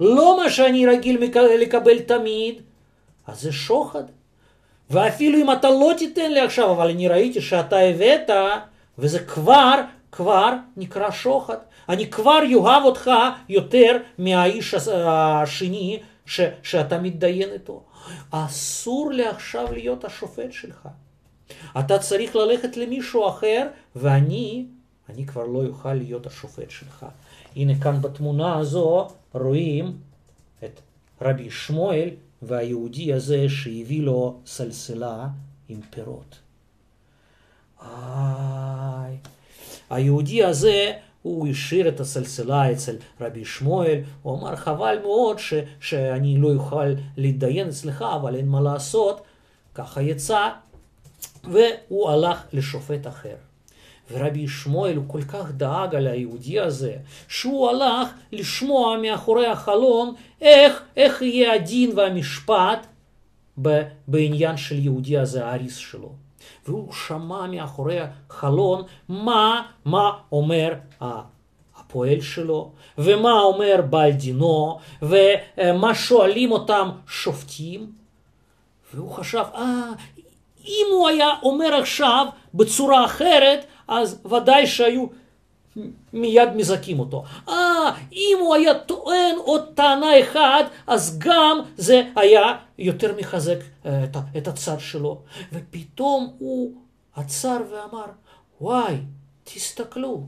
לא 0.00 0.40
מה 0.42 0.50
שאני 0.50 0.86
רגיל 0.86 1.24
לקבל 1.60 1.98
תמיד, 1.98 2.62
אז 3.26 3.40
זה 3.40 3.52
שוחד. 3.52 4.04
ואפילו 4.90 5.38
אם 5.38 5.52
אתה 5.52 5.70
לא 5.70 5.92
תיתן 5.98 6.32
לי 6.32 6.40
עכשיו, 6.40 6.72
אבל 6.72 6.90
אני 6.90 7.08
ראיתי 7.08 7.40
שאתה 7.40 7.78
הבאת, 7.78 8.30
וזה 8.98 9.18
כבר, 9.18 9.74
כבר 10.12 10.52
נקרא 10.76 11.10
שוחד. 11.10 11.56
אני 11.88 12.10
כבר 12.10 12.38
אוהב 12.54 12.84
אותך 12.84 13.10
יותר 13.48 13.96
מהאיש 14.18 14.74
השני 14.74 16.00
ש, 16.26 16.40
שאתה 16.62 16.98
מתדיין 16.98 17.50
איתו. 17.52 17.82
אסור 18.30 19.12
לי 19.12 19.26
עכשיו 19.26 19.72
להיות 19.72 20.04
השופט 20.04 20.52
שלך. 20.52 20.88
אתה 21.78 21.98
צריך 21.98 22.36
ללכת 22.36 22.76
למישהו 22.76 23.28
אחר, 23.28 23.66
ואני 23.96 24.64
אני 25.08 25.26
כבר 25.26 25.46
לא 25.46 25.66
אוכל 25.66 25.94
להיות 25.94 26.26
השופט 26.26 26.70
שלך. 26.70 27.06
הנה 27.56 27.80
כאן 27.80 28.02
בתמונה 28.02 28.58
הזו 28.58 29.08
רואים 29.34 29.96
את 30.64 30.80
רבי 31.22 31.50
שמואל 31.50 32.08
והיהודי 32.42 33.12
הזה 33.12 33.48
שהביא 33.48 34.02
לו 34.02 34.40
סלסלה 34.46 35.28
עם 35.68 35.80
פירות. 35.90 36.38
איי, 37.82 39.16
היהודי 39.90 40.44
הזה 40.44 40.92
הוא 41.22 41.48
השאיר 41.48 41.88
את 41.88 42.00
הסלסלה 42.00 42.72
אצל 42.72 42.96
רבי 43.20 43.44
שמואל, 43.44 44.00
הוא 44.22 44.38
אמר 44.38 44.56
חבל 44.56 44.98
מאוד 45.02 45.38
ש, 45.38 45.54
שאני 45.80 46.38
לא 46.38 46.54
אוכל 46.54 46.94
להתדיין 47.16 47.68
אצלך, 47.68 48.04
אבל 48.16 48.36
אין 48.36 48.48
מה 48.48 48.60
לעשות, 48.60 49.20
ככה 49.74 50.02
יצא, 50.02 50.48
והוא 51.44 52.10
הלך 52.10 52.42
לשופט 52.52 53.06
אחר. 53.06 53.36
ורבי 54.12 54.48
שמואל 54.48 54.96
הוא 54.96 55.04
כל 55.06 55.22
כך 55.22 55.52
דאג 55.52 55.94
על 55.94 56.06
היהודי 56.06 56.60
הזה, 56.60 56.96
שהוא 57.28 57.70
הלך 57.70 58.08
לשמוע 58.32 58.96
מאחורי 59.02 59.46
החלון 59.46 60.14
איך, 60.40 60.82
איך 60.96 61.22
יהיה 61.22 61.54
הדין 61.54 61.90
והמשפט 61.96 62.86
בעניין 64.08 64.56
של 64.56 64.78
יהודי 64.78 65.18
הזה, 65.18 65.46
האריס 65.46 65.76
שלו. 65.76 66.12
והוא 66.66 66.92
שמע 66.92 67.46
מאחורי 67.46 67.98
החלון 68.00 68.82
מה, 69.08 69.62
מה 69.84 70.10
אומר 70.32 70.74
הפועל 71.76 72.20
שלו, 72.20 72.70
ומה 72.98 73.32
אומר 73.32 73.80
בעל 73.90 74.12
דינו, 74.12 74.78
ומה 75.02 75.94
שואלים 75.94 76.52
אותם 76.52 76.88
שופטים. 77.08 77.92
והוא 78.94 79.12
חשב, 79.12 79.44
אה, 79.54 79.90
אם 80.64 80.86
הוא 80.92 81.08
היה 81.08 81.28
אומר 81.42 81.74
עכשיו 81.74 82.26
בצורה 82.54 83.04
אחרת, 83.04 83.64
אז 83.90 84.26
ודאי 84.26 84.66
שהיו 84.66 85.06
מיד 86.12 86.48
מזכים 86.56 87.00
אותו. 87.00 87.24
אה, 87.48 87.96
אם 88.12 88.36
הוא 88.40 88.54
היה 88.54 88.78
טוען 88.78 89.36
עוד 89.44 89.68
טענה 89.74 90.20
אחת, 90.20 90.70
אז 90.86 91.18
גם 91.18 91.58
זה 91.76 92.02
היה 92.16 92.56
יותר 92.78 93.16
מחזק 93.16 93.58
אה, 93.86 94.04
את, 94.04 94.16
את 94.36 94.48
הצד 94.48 94.80
שלו. 94.80 95.22
ופתאום 95.52 96.34
הוא 96.38 96.72
עצר 97.16 97.58
ואמר, 97.70 98.06
וואי, 98.60 98.96
תסתכלו, 99.44 100.26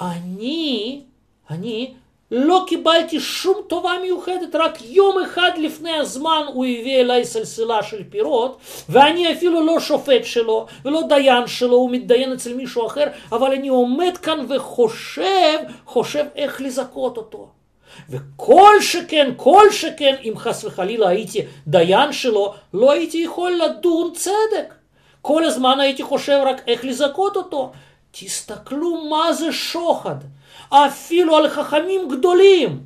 אני, 0.00 1.04
אני 1.50 1.94
לא 2.30 2.64
קיבלתי 2.66 3.20
שום 3.20 3.56
טובה 3.66 3.92
מיוחדת, 4.02 4.54
רק 4.54 4.78
יום 4.82 5.16
אחד 5.22 5.50
לפני 5.56 5.92
הזמן 5.92 6.42
הוא 6.46 6.64
הביא 6.64 7.00
אליי 7.00 7.24
סלסלה 7.24 7.82
של 7.82 8.02
פירות, 8.10 8.58
ואני 8.88 9.32
אפילו 9.32 9.66
לא 9.66 9.80
שופט 9.80 10.24
שלו, 10.24 10.66
ולא 10.84 11.02
דיין 11.08 11.46
שלו, 11.46 11.76
הוא 11.76 11.90
מתדיין 11.90 12.32
אצל 12.32 12.54
מישהו 12.54 12.86
אחר, 12.86 13.06
אבל 13.32 13.52
אני 13.52 13.68
עומד 13.68 14.16
כאן 14.16 14.46
וחושב, 14.48 15.58
חושב 15.86 16.24
איך 16.36 16.60
לזכות 16.60 17.16
אותו. 17.16 17.48
וכל 18.10 18.74
שכן, 18.80 19.32
כל 19.36 19.66
שכן, 19.70 20.14
אם 20.24 20.32
חס 20.36 20.64
וחלילה 20.64 21.08
הייתי 21.08 21.42
דיין 21.66 22.12
שלו, 22.12 22.54
לא 22.74 22.92
הייתי 22.92 23.18
יכול 23.18 23.60
לדון 23.64 24.12
צדק. 24.14 24.74
כל 25.22 25.44
הזמן 25.44 25.80
הייתי 25.80 26.02
חושב 26.02 26.40
רק 26.46 26.62
איך 26.66 26.84
לזכות 26.84 27.36
אותו. 27.36 27.72
תסתכלו 28.10 29.04
מה 29.04 29.32
זה 29.32 29.52
שוחד. 29.52 30.16
אפילו 30.70 31.36
על 31.36 31.48
חכמים 31.48 32.08
גדולים, 32.08 32.80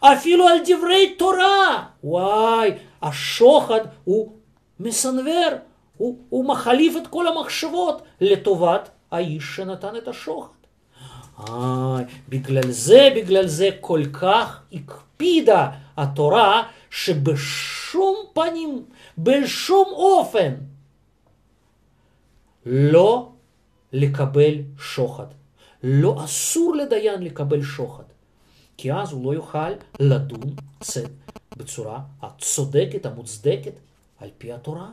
אפילו 0.00 0.48
על 0.48 0.58
דברי 0.66 1.14
תורה. 1.18 1.84
וואי, 2.04 2.70
השוחד 3.02 3.80
הוא 4.04 4.32
מסנוור, 4.80 5.50
הוא, 5.96 6.18
הוא 6.28 6.44
מחליף 6.44 6.96
את 6.96 7.06
כל 7.06 7.26
המחשבות 7.28 8.02
לטובת 8.20 8.90
האיש 9.10 9.56
שנתן 9.56 9.96
את 9.96 10.08
השוחד. 10.08 10.58
אה, 11.40 11.96
בגלל 12.28 12.70
זה, 12.70 13.08
בגלל 13.16 13.46
זה 13.46 13.68
כל 13.80 14.02
כך 14.12 14.62
הקפידה 14.72 15.70
התורה 15.96 16.62
שבשום 16.90 18.16
פנים, 18.32 18.84
בשום 19.18 19.88
אופן, 19.92 20.54
לא 22.66 23.28
לקבל 23.92 24.54
שוחד. 24.78 25.37
לא 25.82 26.24
אסור 26.24 26.76
לדיין 26.76 27.22
לקבל 27.22 27.62
שוחד, 27.62 28.04
כי 28.76 28.92
אז 28.92 29.12
הוא 29.12 29.24
לא 29.24 29.34
יוכל 29.34 29.70
לדון 30.00 30.54
צד 30.80 31.08
בצורה 31.56 32.00
הצודקת, 32.22 33.06
המוצדקת, 33.06 33.72
על 34.20 34.30
פי 34.38 34.52
התורה. 34.52 34.88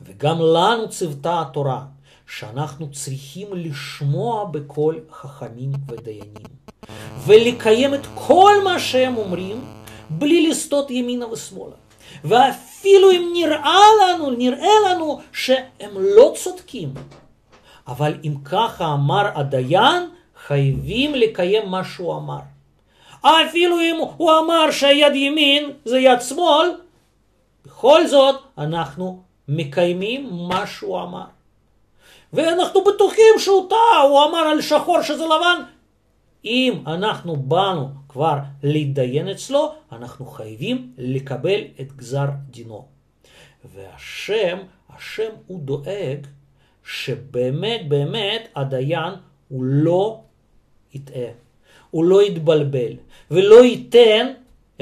וגם 0.00 0.38
לנו 0.40 0.88
צוותה 0.88 1.40
התורה, 1.40 1.84
שאנחנו 2.26 2.92
צריכים 2.92 3.48
לשמוע 3.52 4.44
בקול 4.44 5.00
חכמים 5.10 5.72
ודיינים, 5.88 6.52
ולקיים 7.26 7.94
את 7.94 8.06
כל 8.14 8.54
מה 8.64 8.80
שהם 8.80 9.16
אומרים, 9.16 9.64
בלי 10.10 10.48
לסטות 10.48 10.90
ימינה 10.90 11.26
ושמאלה. 11.26 11.76
ואפילו 12.24 13.10
אם 13.10 13.30
נראה 13.32 13.80
לנו, 14.02 14.30
נראה 14.30 14.72
לנו 14.90 15.20
שהם 15.32 15.90
לא 15.98 16.34
צודקים, 16.36 16.94
אבל 17.88 18.14
אם 18.24 18.34
ככה 18.44 18.92
אמר 18.92 19.30
הדיין, 19.34 20.08
חייבים 20.46 21.14
לקיים 21.14 21.68
מה 21.68 21.84
שהוא 21.84 22.16
אמר. 22.16 22.38
אפילו 23.20 23.80
אם 23.80 23.96
הוא 24.16 24.32
אמר 24.38 24.70
שהיד 24.70 25.14
ימין 25.14 25.70
זה 25.84 25.98
יד 25.98 26.20
שמאל, 26.20 26.66
בכל 27.66 28.06
זאת 28.06 28.40
אנחנו 28.58 29.22
מקיימים 29.48 30.30
מה 30.48 30.66
שהוא 30.66 31.02
אמר. 31.02 31.24
ואנחנו 32.32 32.84
בטוחים 32.84 33.34
שהוא 33.38 33.68
טעה, 33.68 34.00
הוא 34.08 34.24
אמר 34.24 34.38
על 34.38 34.60
שחור 34.60 35.02
שזה 35.02 35.24
לבן. 35.24 35.62
אם 36.44 36.82
אנחנו 36.86 37.36
באנו 37.36 37.88
כבר 38.08 38.36
להתדיין 38.62 39.28
אצלו, 39.28 39.74
אנחנו 39.92 40.26
חייבים 40.26 40.92
לקבל 40.98 41.60
את 41.80 41.92
גזר 41.96 42.26
דינו. 42.50 42.86
והשם, 43.64 44.58
השם 44.90 45.30
הוא 45.46 45.60
דואג 45.60 46.26
שבאמת 46.84 47.88
באמת 47.88 48.48
הדיין 48.56 49.14
הוא 49.48 49.64
לא 49.64 50.20
יטעה, 50.94 51.30
הוא 51.90 52.04
לא 52.04 52.22
יתבלבל, 52.22 52.92
ולא 53.30 53.64
ייתן 53.64 54.32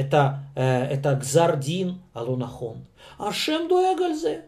את, 0.00 0.14
ה, 0.14 0.28
אה, 0.58 0.92
את 0.94 1.06
הגזר 1.06 1.54
דין 1.54 1.92
הלא 2.14 2.36
נכון. 2.36 2.76
השם 3.18 3.60
דואג 3.68 4.02
על 4.04 4.14
זה. 4.14 4.40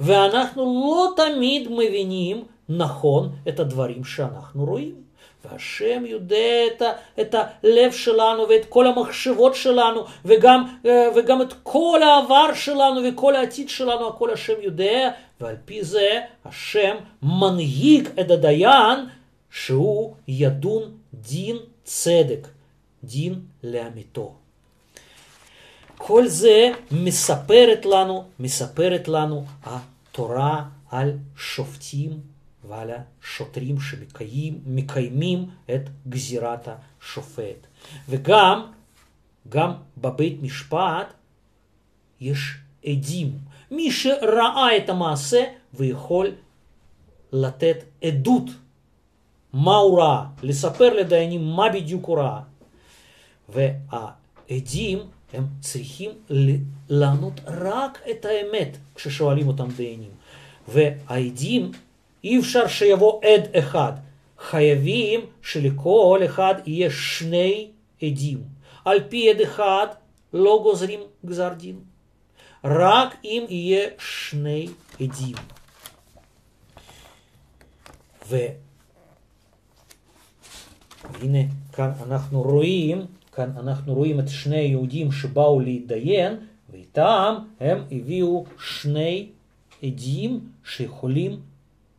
ואנחנו 0.00 0.64
לא 0.64 1.12
תמיד 1.16 1.68
מבינים 1.70 2.44
נכון 2.68 3.32
את 3.48 3.60
הדברים 3.60 4.04
שאנחנו 4.04 4.64
רואים. 4.64 5.01
והשם 5.44 6.06
יודע 6.06 6.66
את, 6.66 6.82
ה, 6.82 6.92
את 7.20 7.34
הלב 7.34 7.92
שלנו 7.92 8.48
ואת 8.48 8.64
כל 8.68 8.86
המחשבות 8.86 9.54
שלנו 9.54 10.04
וגם, 10.24 10.78
אה, 10.86 11.08
וגם 11.16 11.42
את 11.42 11.54
כל 11.62 12.00
העבר 12.02 12.54
שלנו 12.54 13.00
וכל 13.08 13.36
העתיד 13.36 13.68
שלנו, 13.68 14.08
הכל 14.08 14.30
השם 14.30 14.62
יודע, 14.62 15.10
ועל 15.40 15.56
פי 15.64 15.84
זה 15.84 16.20
השם 16.44 16.96
מנהיג 17.22 18.08
את 18.20 18.30
הדיין 18.30 18.98
שהוא 19.50 20.14
ידון 20.28 20.82
דין 21.14 21.56
צדק, 21.84 22.48
דין 23.04 23.40
לאמיתו. 23.64 24.34
כל 25.98 26.26
זה 26.26 26.70
מספרת 26.90 27.86
לנו, 27.86 28.24
מספרת 28.38 29.08
לנו 29.08 29.44
התורה 29.64 30.62
על 30.90 31.12
שופטים 31.36 32.31
ועל 32.68 32.90
השוטרים 32.90 33.76
שמקיימים 33.80 35.50
את 35.74 35.88
גזירת 36.08 36.68
השופט. 36.68 37.66
וגם, 38.08 38.66
גם 39.48 39.72
בבית 39.98 40.42
משפט 40.42 41.12
יש 42.20 42.56
עדים. 42.86 43.38
מי 43.70 43.90
שראה 43.90 44.76
את 44.76 44.88
המעשה 44.88 45.44
ויכול 45.74 46.30
לתת 47.32 47.84
עדות 48.04 48.50
מה 49.52 49.76
הוא 49.76 50.02
ראה, 50.02 50.24
לספר 50.42 50.94
לדיינים 50.94 51.44
מה 51.44 51.68
בדיוק 51.68 52.06
הוא 52.06 52.18
ראה. 52.18 52.40
והעדים 53.48 54.98
הם 55.32 55.46
צריכים 55.60 56.10
לענות 56.88 57.40
רק 57.46 57.98
את 58.10 58.24
האמת 58.24 58.76
כששואלים 58.94 59.48
אותם 59.48 59.68
דיינים. 59.76 60.10
והעדים, 60.68 61.70
אי 62.24 62.40
אפשר 62.40 62.68
שיבוא 62.68 63.20
עד 63.24 63.56
אחד, 63.56 63.92
חייבים 64.38 65.20
שלכל 65.42 66.20
אחד 66.24 66.54
יהיה 66.66 66.90
שני 66.90 67.70
עדים. 68.02 68.42
על 68.84 68.98
פי 69.08 69.30
עד 69.30 69.40
אחד 69.40 69.86
לא 70.32 70.60
גוזרים 70.62 71.00
גזר 71.26 71.52
דין, 71.52 71.80
רק 72.64 73.16
אם 73.24 73.44
יהיה 73.48 73.88
שני 73.98 74.68
עדים. 75.00 75.36
והנה 78.28 78.58
כאן 81.72 81.90
אנחנו 82.06 82.42
רואים 82.42 83.06
כאן 83.32 83.50
אנחנו 83.56 83.94
רואים 83.94 84.20
את 84.20 84.28
שני 84.28 84.56
היהודים 84.56 85.12
שבאו 85.12 85.60
להתדיין, 85.60 86.36
ואיתם 86.70 87.34
הם 87.60 87.84
הביאו 87.92 88.44
שני 88.58 89.28
עדים 89.82 90.40
שיכולים 90.64 91.40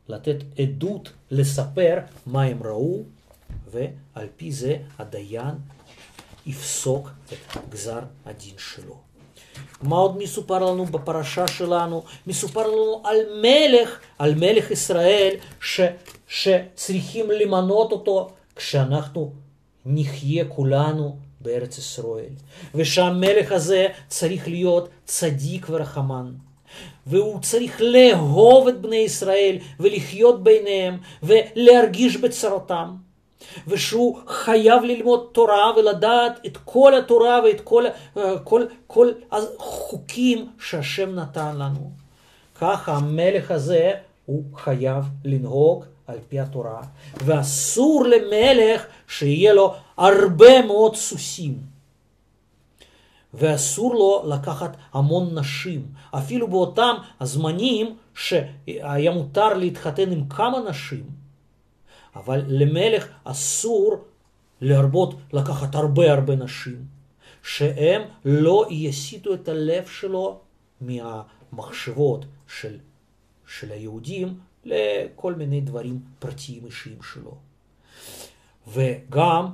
לתת 0.10 0.36
עדות, 0.60 1.12
לספר 1.32 2.00
מה 2.26 2.44
הם 2.44 2.64
ראו, 2.64 3.04
ועל 3.72 4.28
פי 4.38 4.52
זה 4.52 4.78
הדיין 5.00 5.56
יפסוק 6.46 7.10
את 7.34 7.58
גזר 7.70 8.00
הדין 8.26 8.56
שלו. 8.58 8.98
מה 9.82 9.96
עוד 9.96 10.18
מסופר 10.18 10.60
לנו 10.60 10.86
בפרשה 10.86 11.48
שלנו? 11.48 12.04
מסופר 12.28 12.68
לנו 12.68 13.02
על 13.06 13.18
מלך, 13.42 14.00
על 14.20 14.36
מלך 14.36 14.72
ישראל, 14.72 15.36
ש, 15.62 15.82
שצריכים 16.28 17.32
למנות 17.32 17.92
אותו 17.92 18.32
כשאנחנו 18.56 19.34
נחיה 19.86 20.46
כולנו 20.46 21.18
בארץ 21.42 21.78
ישראל, 21.78 22.34
ושהמלך 22.76 23.52
הזה 23.52 23.88
צריך 24.08 24.48
להיות 24.48 24.90
צדיק 25.06 25.66
ורחמן. 25.70 26.34
והוא 27.08 27.40
צריך 27.42 27.82
לאהוב 27.82 28.68
את 28.68 28.82
בני 28.82 28.96
ישראל 28.96 29.58
ולחיות 29.80 30.44
ביניהם 30.44 30.98
ולהרגיש 31.24 32.18
בצרותם. 32.18 32.96
ושהוא 33.68 34.20
חייב 34.28 34.84
ללמוד 34.84 35.28
תורה 35.32 35.72
ולדעת 35.78 36.40
את 36.46 36.58
כל 36.66 36.96
התורה 36.96 37.40
ואת 37.44 37.62
כל, 37.62 37.84
כל, 38.44 38.66
כל 38.88 39.12
החוקים 39.32 40.50
שהשם 40.60 41.16
נתן 41.16 41.58
לנו. 41.58 41.92
ככה 42.56 42.94
המלך 42.94 43.52
הזה 43.52 43.92
הוא 44.26 44.44
חייב 44.56 45.06
לנהוג 45.26 45.86
על 46.08 46.18
פי 46.30 46.40
התורה, 46.40 46.82
ואסור 47.18 48.06
למלך 48.06 48.86
שיהיה 49.08 49.54
לו 49.54 49.74
הרבה 49.98 50.66
מאוד 50.66 50.96
סוסים. 50.96 51.73
ואסור 53.34 53.96
לו 53.96 54.24
לקחת 54.36 54.78
המון 54.94 55.40
נשים, 55.40 55.86
אפילו 56.12 56.48
באותם 56.48 56.96
הזמנים 57.20 57.96
שהיה 58.16 59.12
מותר 59.12 59.54
להתחתן 59.54 60.12
עם 60.12 60.30
כמה 60.30 60.60
נשים. 60.70 61.04
אבל 62.16 62.44
למלך 62.48 63.08
אסור 63.24 63.96
להרבות 64.62 65.14
לקחת 65.34 65.76
הרבה 65.76 66.12
הרבה 66.12 66.36
נשים, 66.36 66.86
שהם 67.44 68.02
לא 68.26 68.66
יסיטו 68.70 69.34
את 69.34 69.48
הלב 69.48 69.86
שלו 69.86 70.40
מהמחשבות 70.82 72.26
של, 72.48 72.78
של 73.48 73.72
היהודים 73.72 74.40
לכל 74.66 75.36
מיני 75.36 75.62
דברים 75.62 76.00
פרטיים 76.20 76.66
אישיים 76.66 77.04
שלו. 77.14 77.36
וגם 78.68 79.46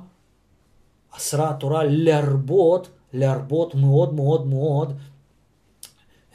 אסרה 1.10 1.50
התורה 1.50 1.84
להרבות, 1.84 2.88
להרבות 3.12 3.74
מאוד 3.74 4.14
מאוד 4.14 4.46
מאוד 4.46 4.92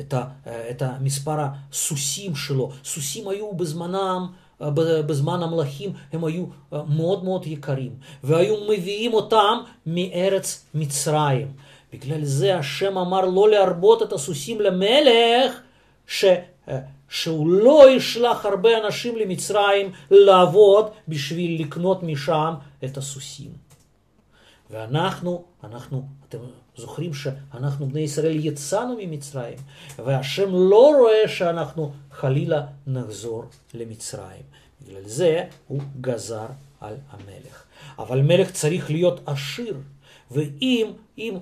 את, 0.02 0.14
ה, 0.14 0.24
את 0.46 0.82
המספר 0.82 1.38
הסוסים 1.40 2.36
שלו. 2.36 2.72
סוסים 2.84 3.28
היו 3.28 3.54
בזמנם, 3.54 4.28
בזמן 4.82 5.44
המלכים, 5.44 5.94
הם 6.14 6.26
היו 6.26 6.46
מאוד 6.72 7.24
מאוד 7.24 7.48
יקרים, 7.48 7.96
והיו 8.24 8.56
מביאים 8.70 9.14
אותם 9.14 9.58
מארץ 9.86 10.66
מצרים. 10.74 11.52
בגלל 11.94 12.24
זה 12.24 12.58
השם 12.58 12.98
אמר 12.98 13.26
לא 13.26 13.50
להרבות 13.50 14.02
את 14.02 14.14
הסוסים 14.14 14.62
למלך, 14.62 15.60
ש... 16.08 16.26
שהוא 17.10 17.50
לא 17.50 17.92
ישלח 17.92 18.46
הרבה 18.46 18.86
אנשים 18.86 19.16
למצרים 19.16 19.92
לעבוד 20.12 20.90
בשביל 21.08 21.62
לקנות 21.62 22.04
משם 22.04 22.54
את 22.84 22.98
הסוסים. 22.98 23.52
ואנחנו, 24.70 25.44
אנחנו, 25.64 26.08
אתם 26.30 26.38
זוכרים 26.78 27.14
שאנחנו 27.14 27.90
בני 27.90 28.00
ישראל 28.00 28.46
יצאנו 28.46 28.96
ממצרים, 29.02 29.58
והשם 30.06 30.50
לא 30.52 30.94
רואה 31.00 31.28
שאנחנו 31.28 31.92
חלילה 32.12 32.66
נחזור 32.88 33.46
למצרים. 33.74 34.42
בגלל 34.82 35.02
זה 35.06 35.44
הוא 35.68 35.82
גזר 36.02 36.46
על 36.82 36.96
המלך. 37.10 37.64
אבל 38.00 38.22
מלך 38.22 38.52
צריך 38.52 38.92
להיות 38.92 39.20
עשיר, 39.26 39.78
ואם 40.32 40.92
אם 41.18 41.38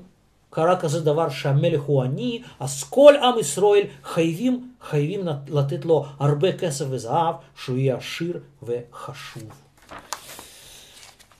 קרה 0.49 0.79
כזה 0.79 1.01
דבר 1.01 1.29
שהמלך 1.29 1.81
הוא 1.81 2.03
עני, 2.03 2.41
אז 2.59 2.83
כל 2.83 3.13
עם 3.23 3.39
ישראל 3.39 3.83
חייבים, 4.03 4.71
חייבים 4.81 5.27
לתת 5.47 5.85
לו 5.85 6.05
הרבה 6.19 6.57
כסף 6.57 6.85
וזהב, 6.89 7.35
שהוא 7.55 7.77
יהיה 7.77 7.97
עשיר 7.97 8.39
וחשוב. 8.63 9.49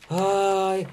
היי, 0.09 0.85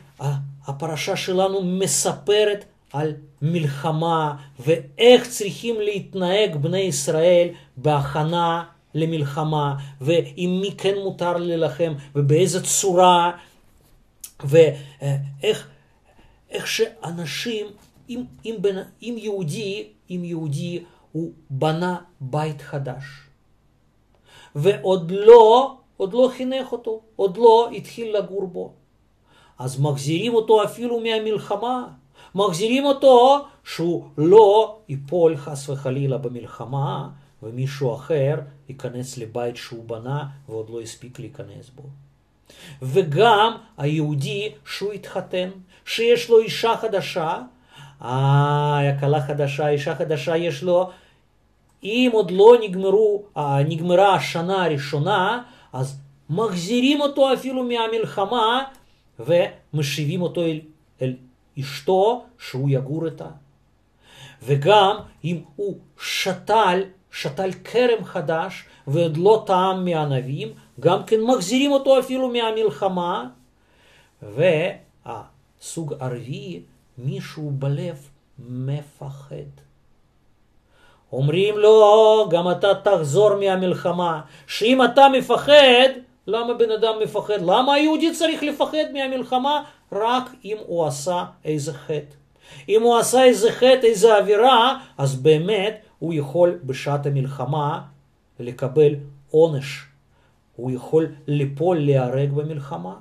הפרשה 0.66 1.16
שלנו 1.16 1.62
מספרת 1.62 2.64
על 2.92 3.14
מלחמה 3.42 4.36
ואיך 4.60 5.28
צריכים 5.28 5.80
להתנהג 5.80 6.56
בני 6.56 6.78
ישראל 6.78 7.48
בהכנה 7.76 8.64
למלחמה, 8.94 9.74
ועם 10.00 10.60
מי 10.60 10.74
כן 10.78 10.94
מותר 11.04 11.36
להילחם, 11.36 11.92
ובאיזה 12.14 12.64
צורה, 12.64 13.32
ואיך 14.44 15.68
איך 16.50 16.66
שאנשים, 16.66 17.66
אם, 18.08 18.24
אם, 18.44 18.56
בין, 18.60 18.78
אם 19.02 19.14
יהודי, 19.18 19.88
אם 20.10 20.20
יהודי 20.24 20.84
הוא 21.12 21.32
בנה 21.50 21.96
בית 22.20 22.62
חדש, 22.62 23.04
ועוד 24.54 25.10
לא, 25.10 25.76
עוד 25.96 26.12
לא 26.12 26.30
חינך 26.36 26.72
אותו, 26.72 27.00
עוד 27.16 27.36
לא 27.36 27.70
התחיל 27.76 28.16
לגור 28.16 28.46
בו, 28.46 28.72
אז 29.58 29.80
מחזירים 29.80 30.34
אותו 30.34 30.64
אפילו 30.64 31.00
מהמלחמה, 31.00 31.88
מחזירים 32.34 32.84
אותו 32.84 33.44
שהוא 33.64 34.04
לא 34.18 34.78
ייפול 34.88 35.36
חס 35.36 35.68
וחלילה 35.68 36.18
במלחמה, 36.18 37.08
ומישהו 37.42 37.94
אחר 37.94 38.34
ייכנס 38.68 39.18
לבית 39.18 39.56
שהוא 39.56 39.84
בנה 39.84 40.26
ועוד 40.48 40.70
לא 40.70 40.80
הספיק 40.80 41.18
להיכנס 41.18 41.70
בו. 41.74 41.82
וגם 42.82 43.56
היהודי 43.78 44.52
שהוא 44.64 44.92
התחתן, 44.92 45.48
שיש 45.84 46.30
לו 46.30 46.38
אישה 46.38 46.76
חדשה, 46.76 47.38
אה, 48.02 48.90
כלה 49.00 49.20
חדשה, 49.20 49.68
אישה 49.68 49.94
חדשה 49.94 50.36
יש 50.36 50.62
לו, 50.62 50.90
אם 51.82 52.10
עוד 52.12 52.30
לא 52.30 52.56
נגמרו, 52.62 53.22
אה, 53.36 53.62
נגמרה 53.62 54.14
השנה 54.14 54.64
הראשונה, 54.64 55.42
אז 55.72 55.98
מחזירים 56.30 57.00
אותו 57.00 57.32
אפילו 57.34 57.64
מהמלחמה 57.64 58.64
ומשיבים 59.18 60.22
אותו 60.22 60.42
אל, 60.42 60.60
אל 61.02 61.14
אשתו 61.58 62.24
שהוא 62.38 62.70
יגור 62.70 63.06
איתה. 63.06 63.28
וגם 64.42 64.96
אם 65.24 65.40
הוא 65.56 65.76
שתל, 66.00 66.82
שתל 67.12 67.50
כרם 67.64 68.04
חדש 68.04 68.64
ועוד 68.86 69.16
לא 69.16 69.42
טעם 69.46 69.84
מהענבים, 69.84 70.52
גם 70.80 71.04
כן 71.04 71.20
מחזירים 71.20 71.72
אותו 71.72 71.98
אפילו 71.98 72.28
מהמלחמה. 72.28 73.26
והסוג 74.22 75.94
הרביעי, 76.00 76.62
מישהו 76.98 77.50
בלב 77.54 78.08
מפחד. 78.38 79.50
אומרים 81.12 81.58
לו, 81.58 82.28
גם 82.30 82.50
אתה 82.50 82.74
תחזור 82.74 83.34
מהמלחמה, 83.34 84.20
שאם 84.46 84.84
אתה 84.84 85.08
מפחד, 85.18 85.88
למה 86.26 86.54
בן 86.54 86.70
אדם 86.70 86.94
מפחד? 87.02 87.40
למה 87.42 87.74
היהודי 87.74 88.14
צריך 88.14 88.42
לפחד 88.42 88.92
מהמלחמה? 88.92 89.62
רק 89.92 90.30
אם 90.44 90.56
הוא 90.66 90.86
עשה 90.86 91.24
איזה 91.44 91.72
חטא. 91.72 92.14
אם 92.68 92.82
הוא 92.82 92.98
עשה 92.98 93.24
איזה 93.24 93.52
חטא, 93.52 93.80
איזה 93.82 94.16
עבירה, 94.16 94.78
אז 94.98 95.16
באמת 95.16 95.80
הוא 95.98 96.14
יכול 96.14 96.58
בשעת 96.64 97.06
המלחמה 97.06 97.80
לקבל 98.40 98.94
עונש. 99.30 99.84
הוא 100.56 100.70
יכול 100.70 101.08
ליפול, 101.26 101.78
להיהרג 101.78 102.32
במלחמה. 102.32 102.94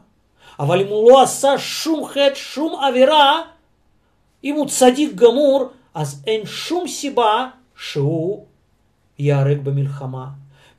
אבל 0.59 0.81
אם 0.81 0.87
הוא 0.87 1.11
לא 1.11 1.23
עשה 1.23 1.57
שום 1.57 2.05
חטא, 2.05 2.35
שום 2.35 2.79
עבירה, 2.83 3.41
אם 4.43 4.55
הוא 4.55 4.67
צדיק 4.67 5.15
גמור, 5.15 5.69
אז 5.93 6.23
אין 6.27 6.45
שום 6.45 6.87
סיבה 6.87 7.47
שהוא 7.75 8.45
ייהרג 9.19 9.59
במלחמה. 9.63 10.27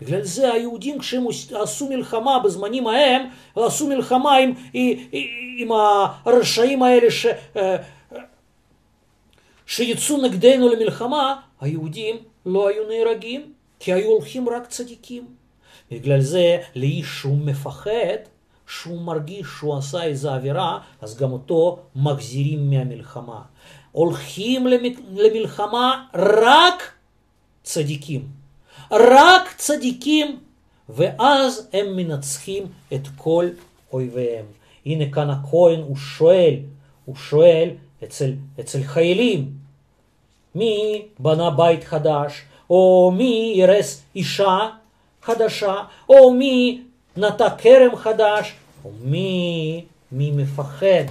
בגלל 0.01 0.23
זה 0.23 0.53
היהודים 0.53 0.99
כשהם 0.99 1.25
עשו 1.63 1.89
מלחמה 1.89 2.39
בזמנים 2.39 2.87
ההם, 2.87 3.23
עשו 3.57 3.89
מלחמה 3.89 4.37
עם, 4.37 4.53
עם, 4.73 4.99
עם 5.61 5.69
הרשעים 6.25 6.83
האלה 6.83 7.11
ש, 7.11 7.27
שיצאו 9.67 10.17
נגדנו 10.23 10.69
למלחמה, 10.69 11.41
היהודים 11.61 12.17
לא 12.47 12.69
היו 12.69 12.89
נהרגים, 12.89 13.53
כי 13.81 13.93
היו 13.93 14.11
הולכים 14.11 14.49
רק 14.49 14.67
צדיקים. 14.67 15.27
בגלל 15.91 16.21
זה 16.21 16.59
לאיש 16.75 17.07
שהוא 17.07 17.39
מפחד, 17.39 18.19
שהוא 18.67 19.01
מרגיש 19.01 19.47
שהוא 19.59 19.77
עשה 19.77 20.03
איזו 20.05 20.31
עבירה, 20.31 20.79
אז 21.01 21.17
גם 21.17 21.33
אותו 21.33 21.79
מחזירים 21.97 22.71
מהמלחמה. 22.71 23.43
הולכים 23.93 24.67
למלחמה 25.17 26.07
רק 26.15 26.93
צדיקים. 27.63 28.29
רק 28.91 29.55
צדיקים, 29.57 30.39
ואז 30.89 31.69
הם 31.73 31.97
מנצחים 31.97 32.67
את 32.95 33.09
כל 33.17 33.47
אויביהם. 33.93 34.45
הנה 34.87 35.05
כאן 35.13 35.31
הכהן 35.31 35.81
הוא 35.81 35.97
שואל, 35.97 36.55
הוא 37.05 37.17
שואל 37.17 37.71
אצל, 38.05 38.33
אצל 38.61 38.83
חיילים, 38.83 39.51
מי 40.55 41.03
בנה 41.19 41.51
בית 41.51 41.85
חדש, 41.85 42.43
או 42.71 43.13
מי 43.17 43.53
ירס 43.57 44.03
אישה 44.17 44.59
חדשה, 45.23 45.75
או 46.09 46.33
מי 46.33 46.83
נטע 47.17 47.51
כרם 47.59 47.97
חדש, 47.97 48.53
או 48.85 48.91
מי, 49.05 49.85
מי 50.13 50.31
מפחד 50.31 51.05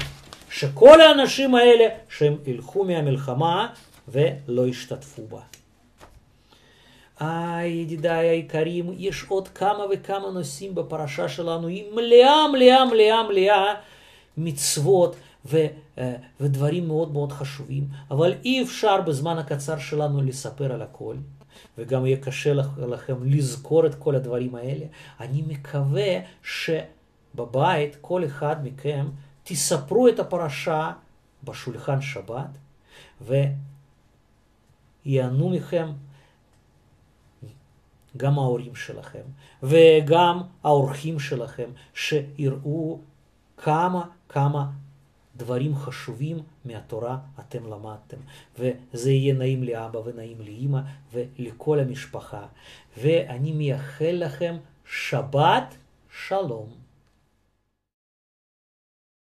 שכל 0.51 1.01
האנשים 1.01 1.55
האלה 1.55 1.85
שהם 2.09 2.37
ילכו 2.45 2.83
מהמלחמה 2.83 3.67
ולא 4.07 4.67
ישתתפו 4.67 5.21
בה. 5.29 5.39
איי, 7.21 7.71
ידידיי 7.71 8.29
היקרים, 8.29 8.93
יש 8.97 9.25
עוד 9.27 9.47
כמה 9.47 9.83
וכמה 9.91 10.31
נושאים 10.31 10.75
בפרשה 10.75 11.29
שלנו, 11.29 11.67
היא 11.67 11.93
מלאה, 11.93 12.47
מלאה, 12.51 12.85
מלאה, 12.85 13.23
מלאה 13.23 13.73
מצוות 14.37 15.15
ו, 15.45 15.65
ודברים 16.39 16.87
מאוד 16.87 17.11
מאוד 17.11 17.31
חשובים, 17.31 17.87
אבל 18.11 18.33
אי 18.45 18.63
אפשר 18.63 19.01
בזמן 19.01 19.37
הקצר 19.37 19.79
שלנו 19.79 20.21
לספר 20.21 20.73
על 20.73 20.81
הכל. 20.81 21.15
וגם 21.77 22.05
יהיה 22.05 22.17
קשה 22.17 22.53
לכם 22.77 23.15
לזכור 23.25 23.85
את 23.85 23.95
כל 23.95 24.15
הדברים 24.15 24.55
האלה. 24.55 24.85
אני 25.19 25.43
מקווה 25.47 26.19
שבבית, 26.43 27.97
כל 28.01 28.25
אחד 28.25 28.55
מכם, 28.63 29.07
תספרו 29.43 30.07
את 30.07 30.19
הפרשה 30.19 30.91
בשולחן 31.43 32.01
שבת, 32.01 32.57
ויענו 35.05 35.49
מכם 35.49 35.87
גם 38.17 38.39
ההורים 38.39 38.75
שלכם, 38.75 39.23
וגם 39.63 40.41
האורחים 40.63 41.19
שלכם, 41.19 41.69
שיראו 41.93 42.99
כמה 43.57 44.03
כמה 44.29 44.69
דברים 45.37 45.75
חשובים 45.75 46.39
מהתורה 46.65 47.17
אתם 47.39 47.65
למדתם. 47.65 48.17
וזה 48.59 49.11
יהיה 49.11 49.33
נעים 49.33 49.63
לאבא 49.63 49.97
ונעים 49.97 50.41
לאימא 50.41 50.79
ולכל 51.13 51.79
המשפחה. 51.79 52.45
ואני 52.97 53.51
מייחל 53.51 54.11
לכם 54.25 54.57
שבת 54.85 55.75
שלום. 56.27 56.78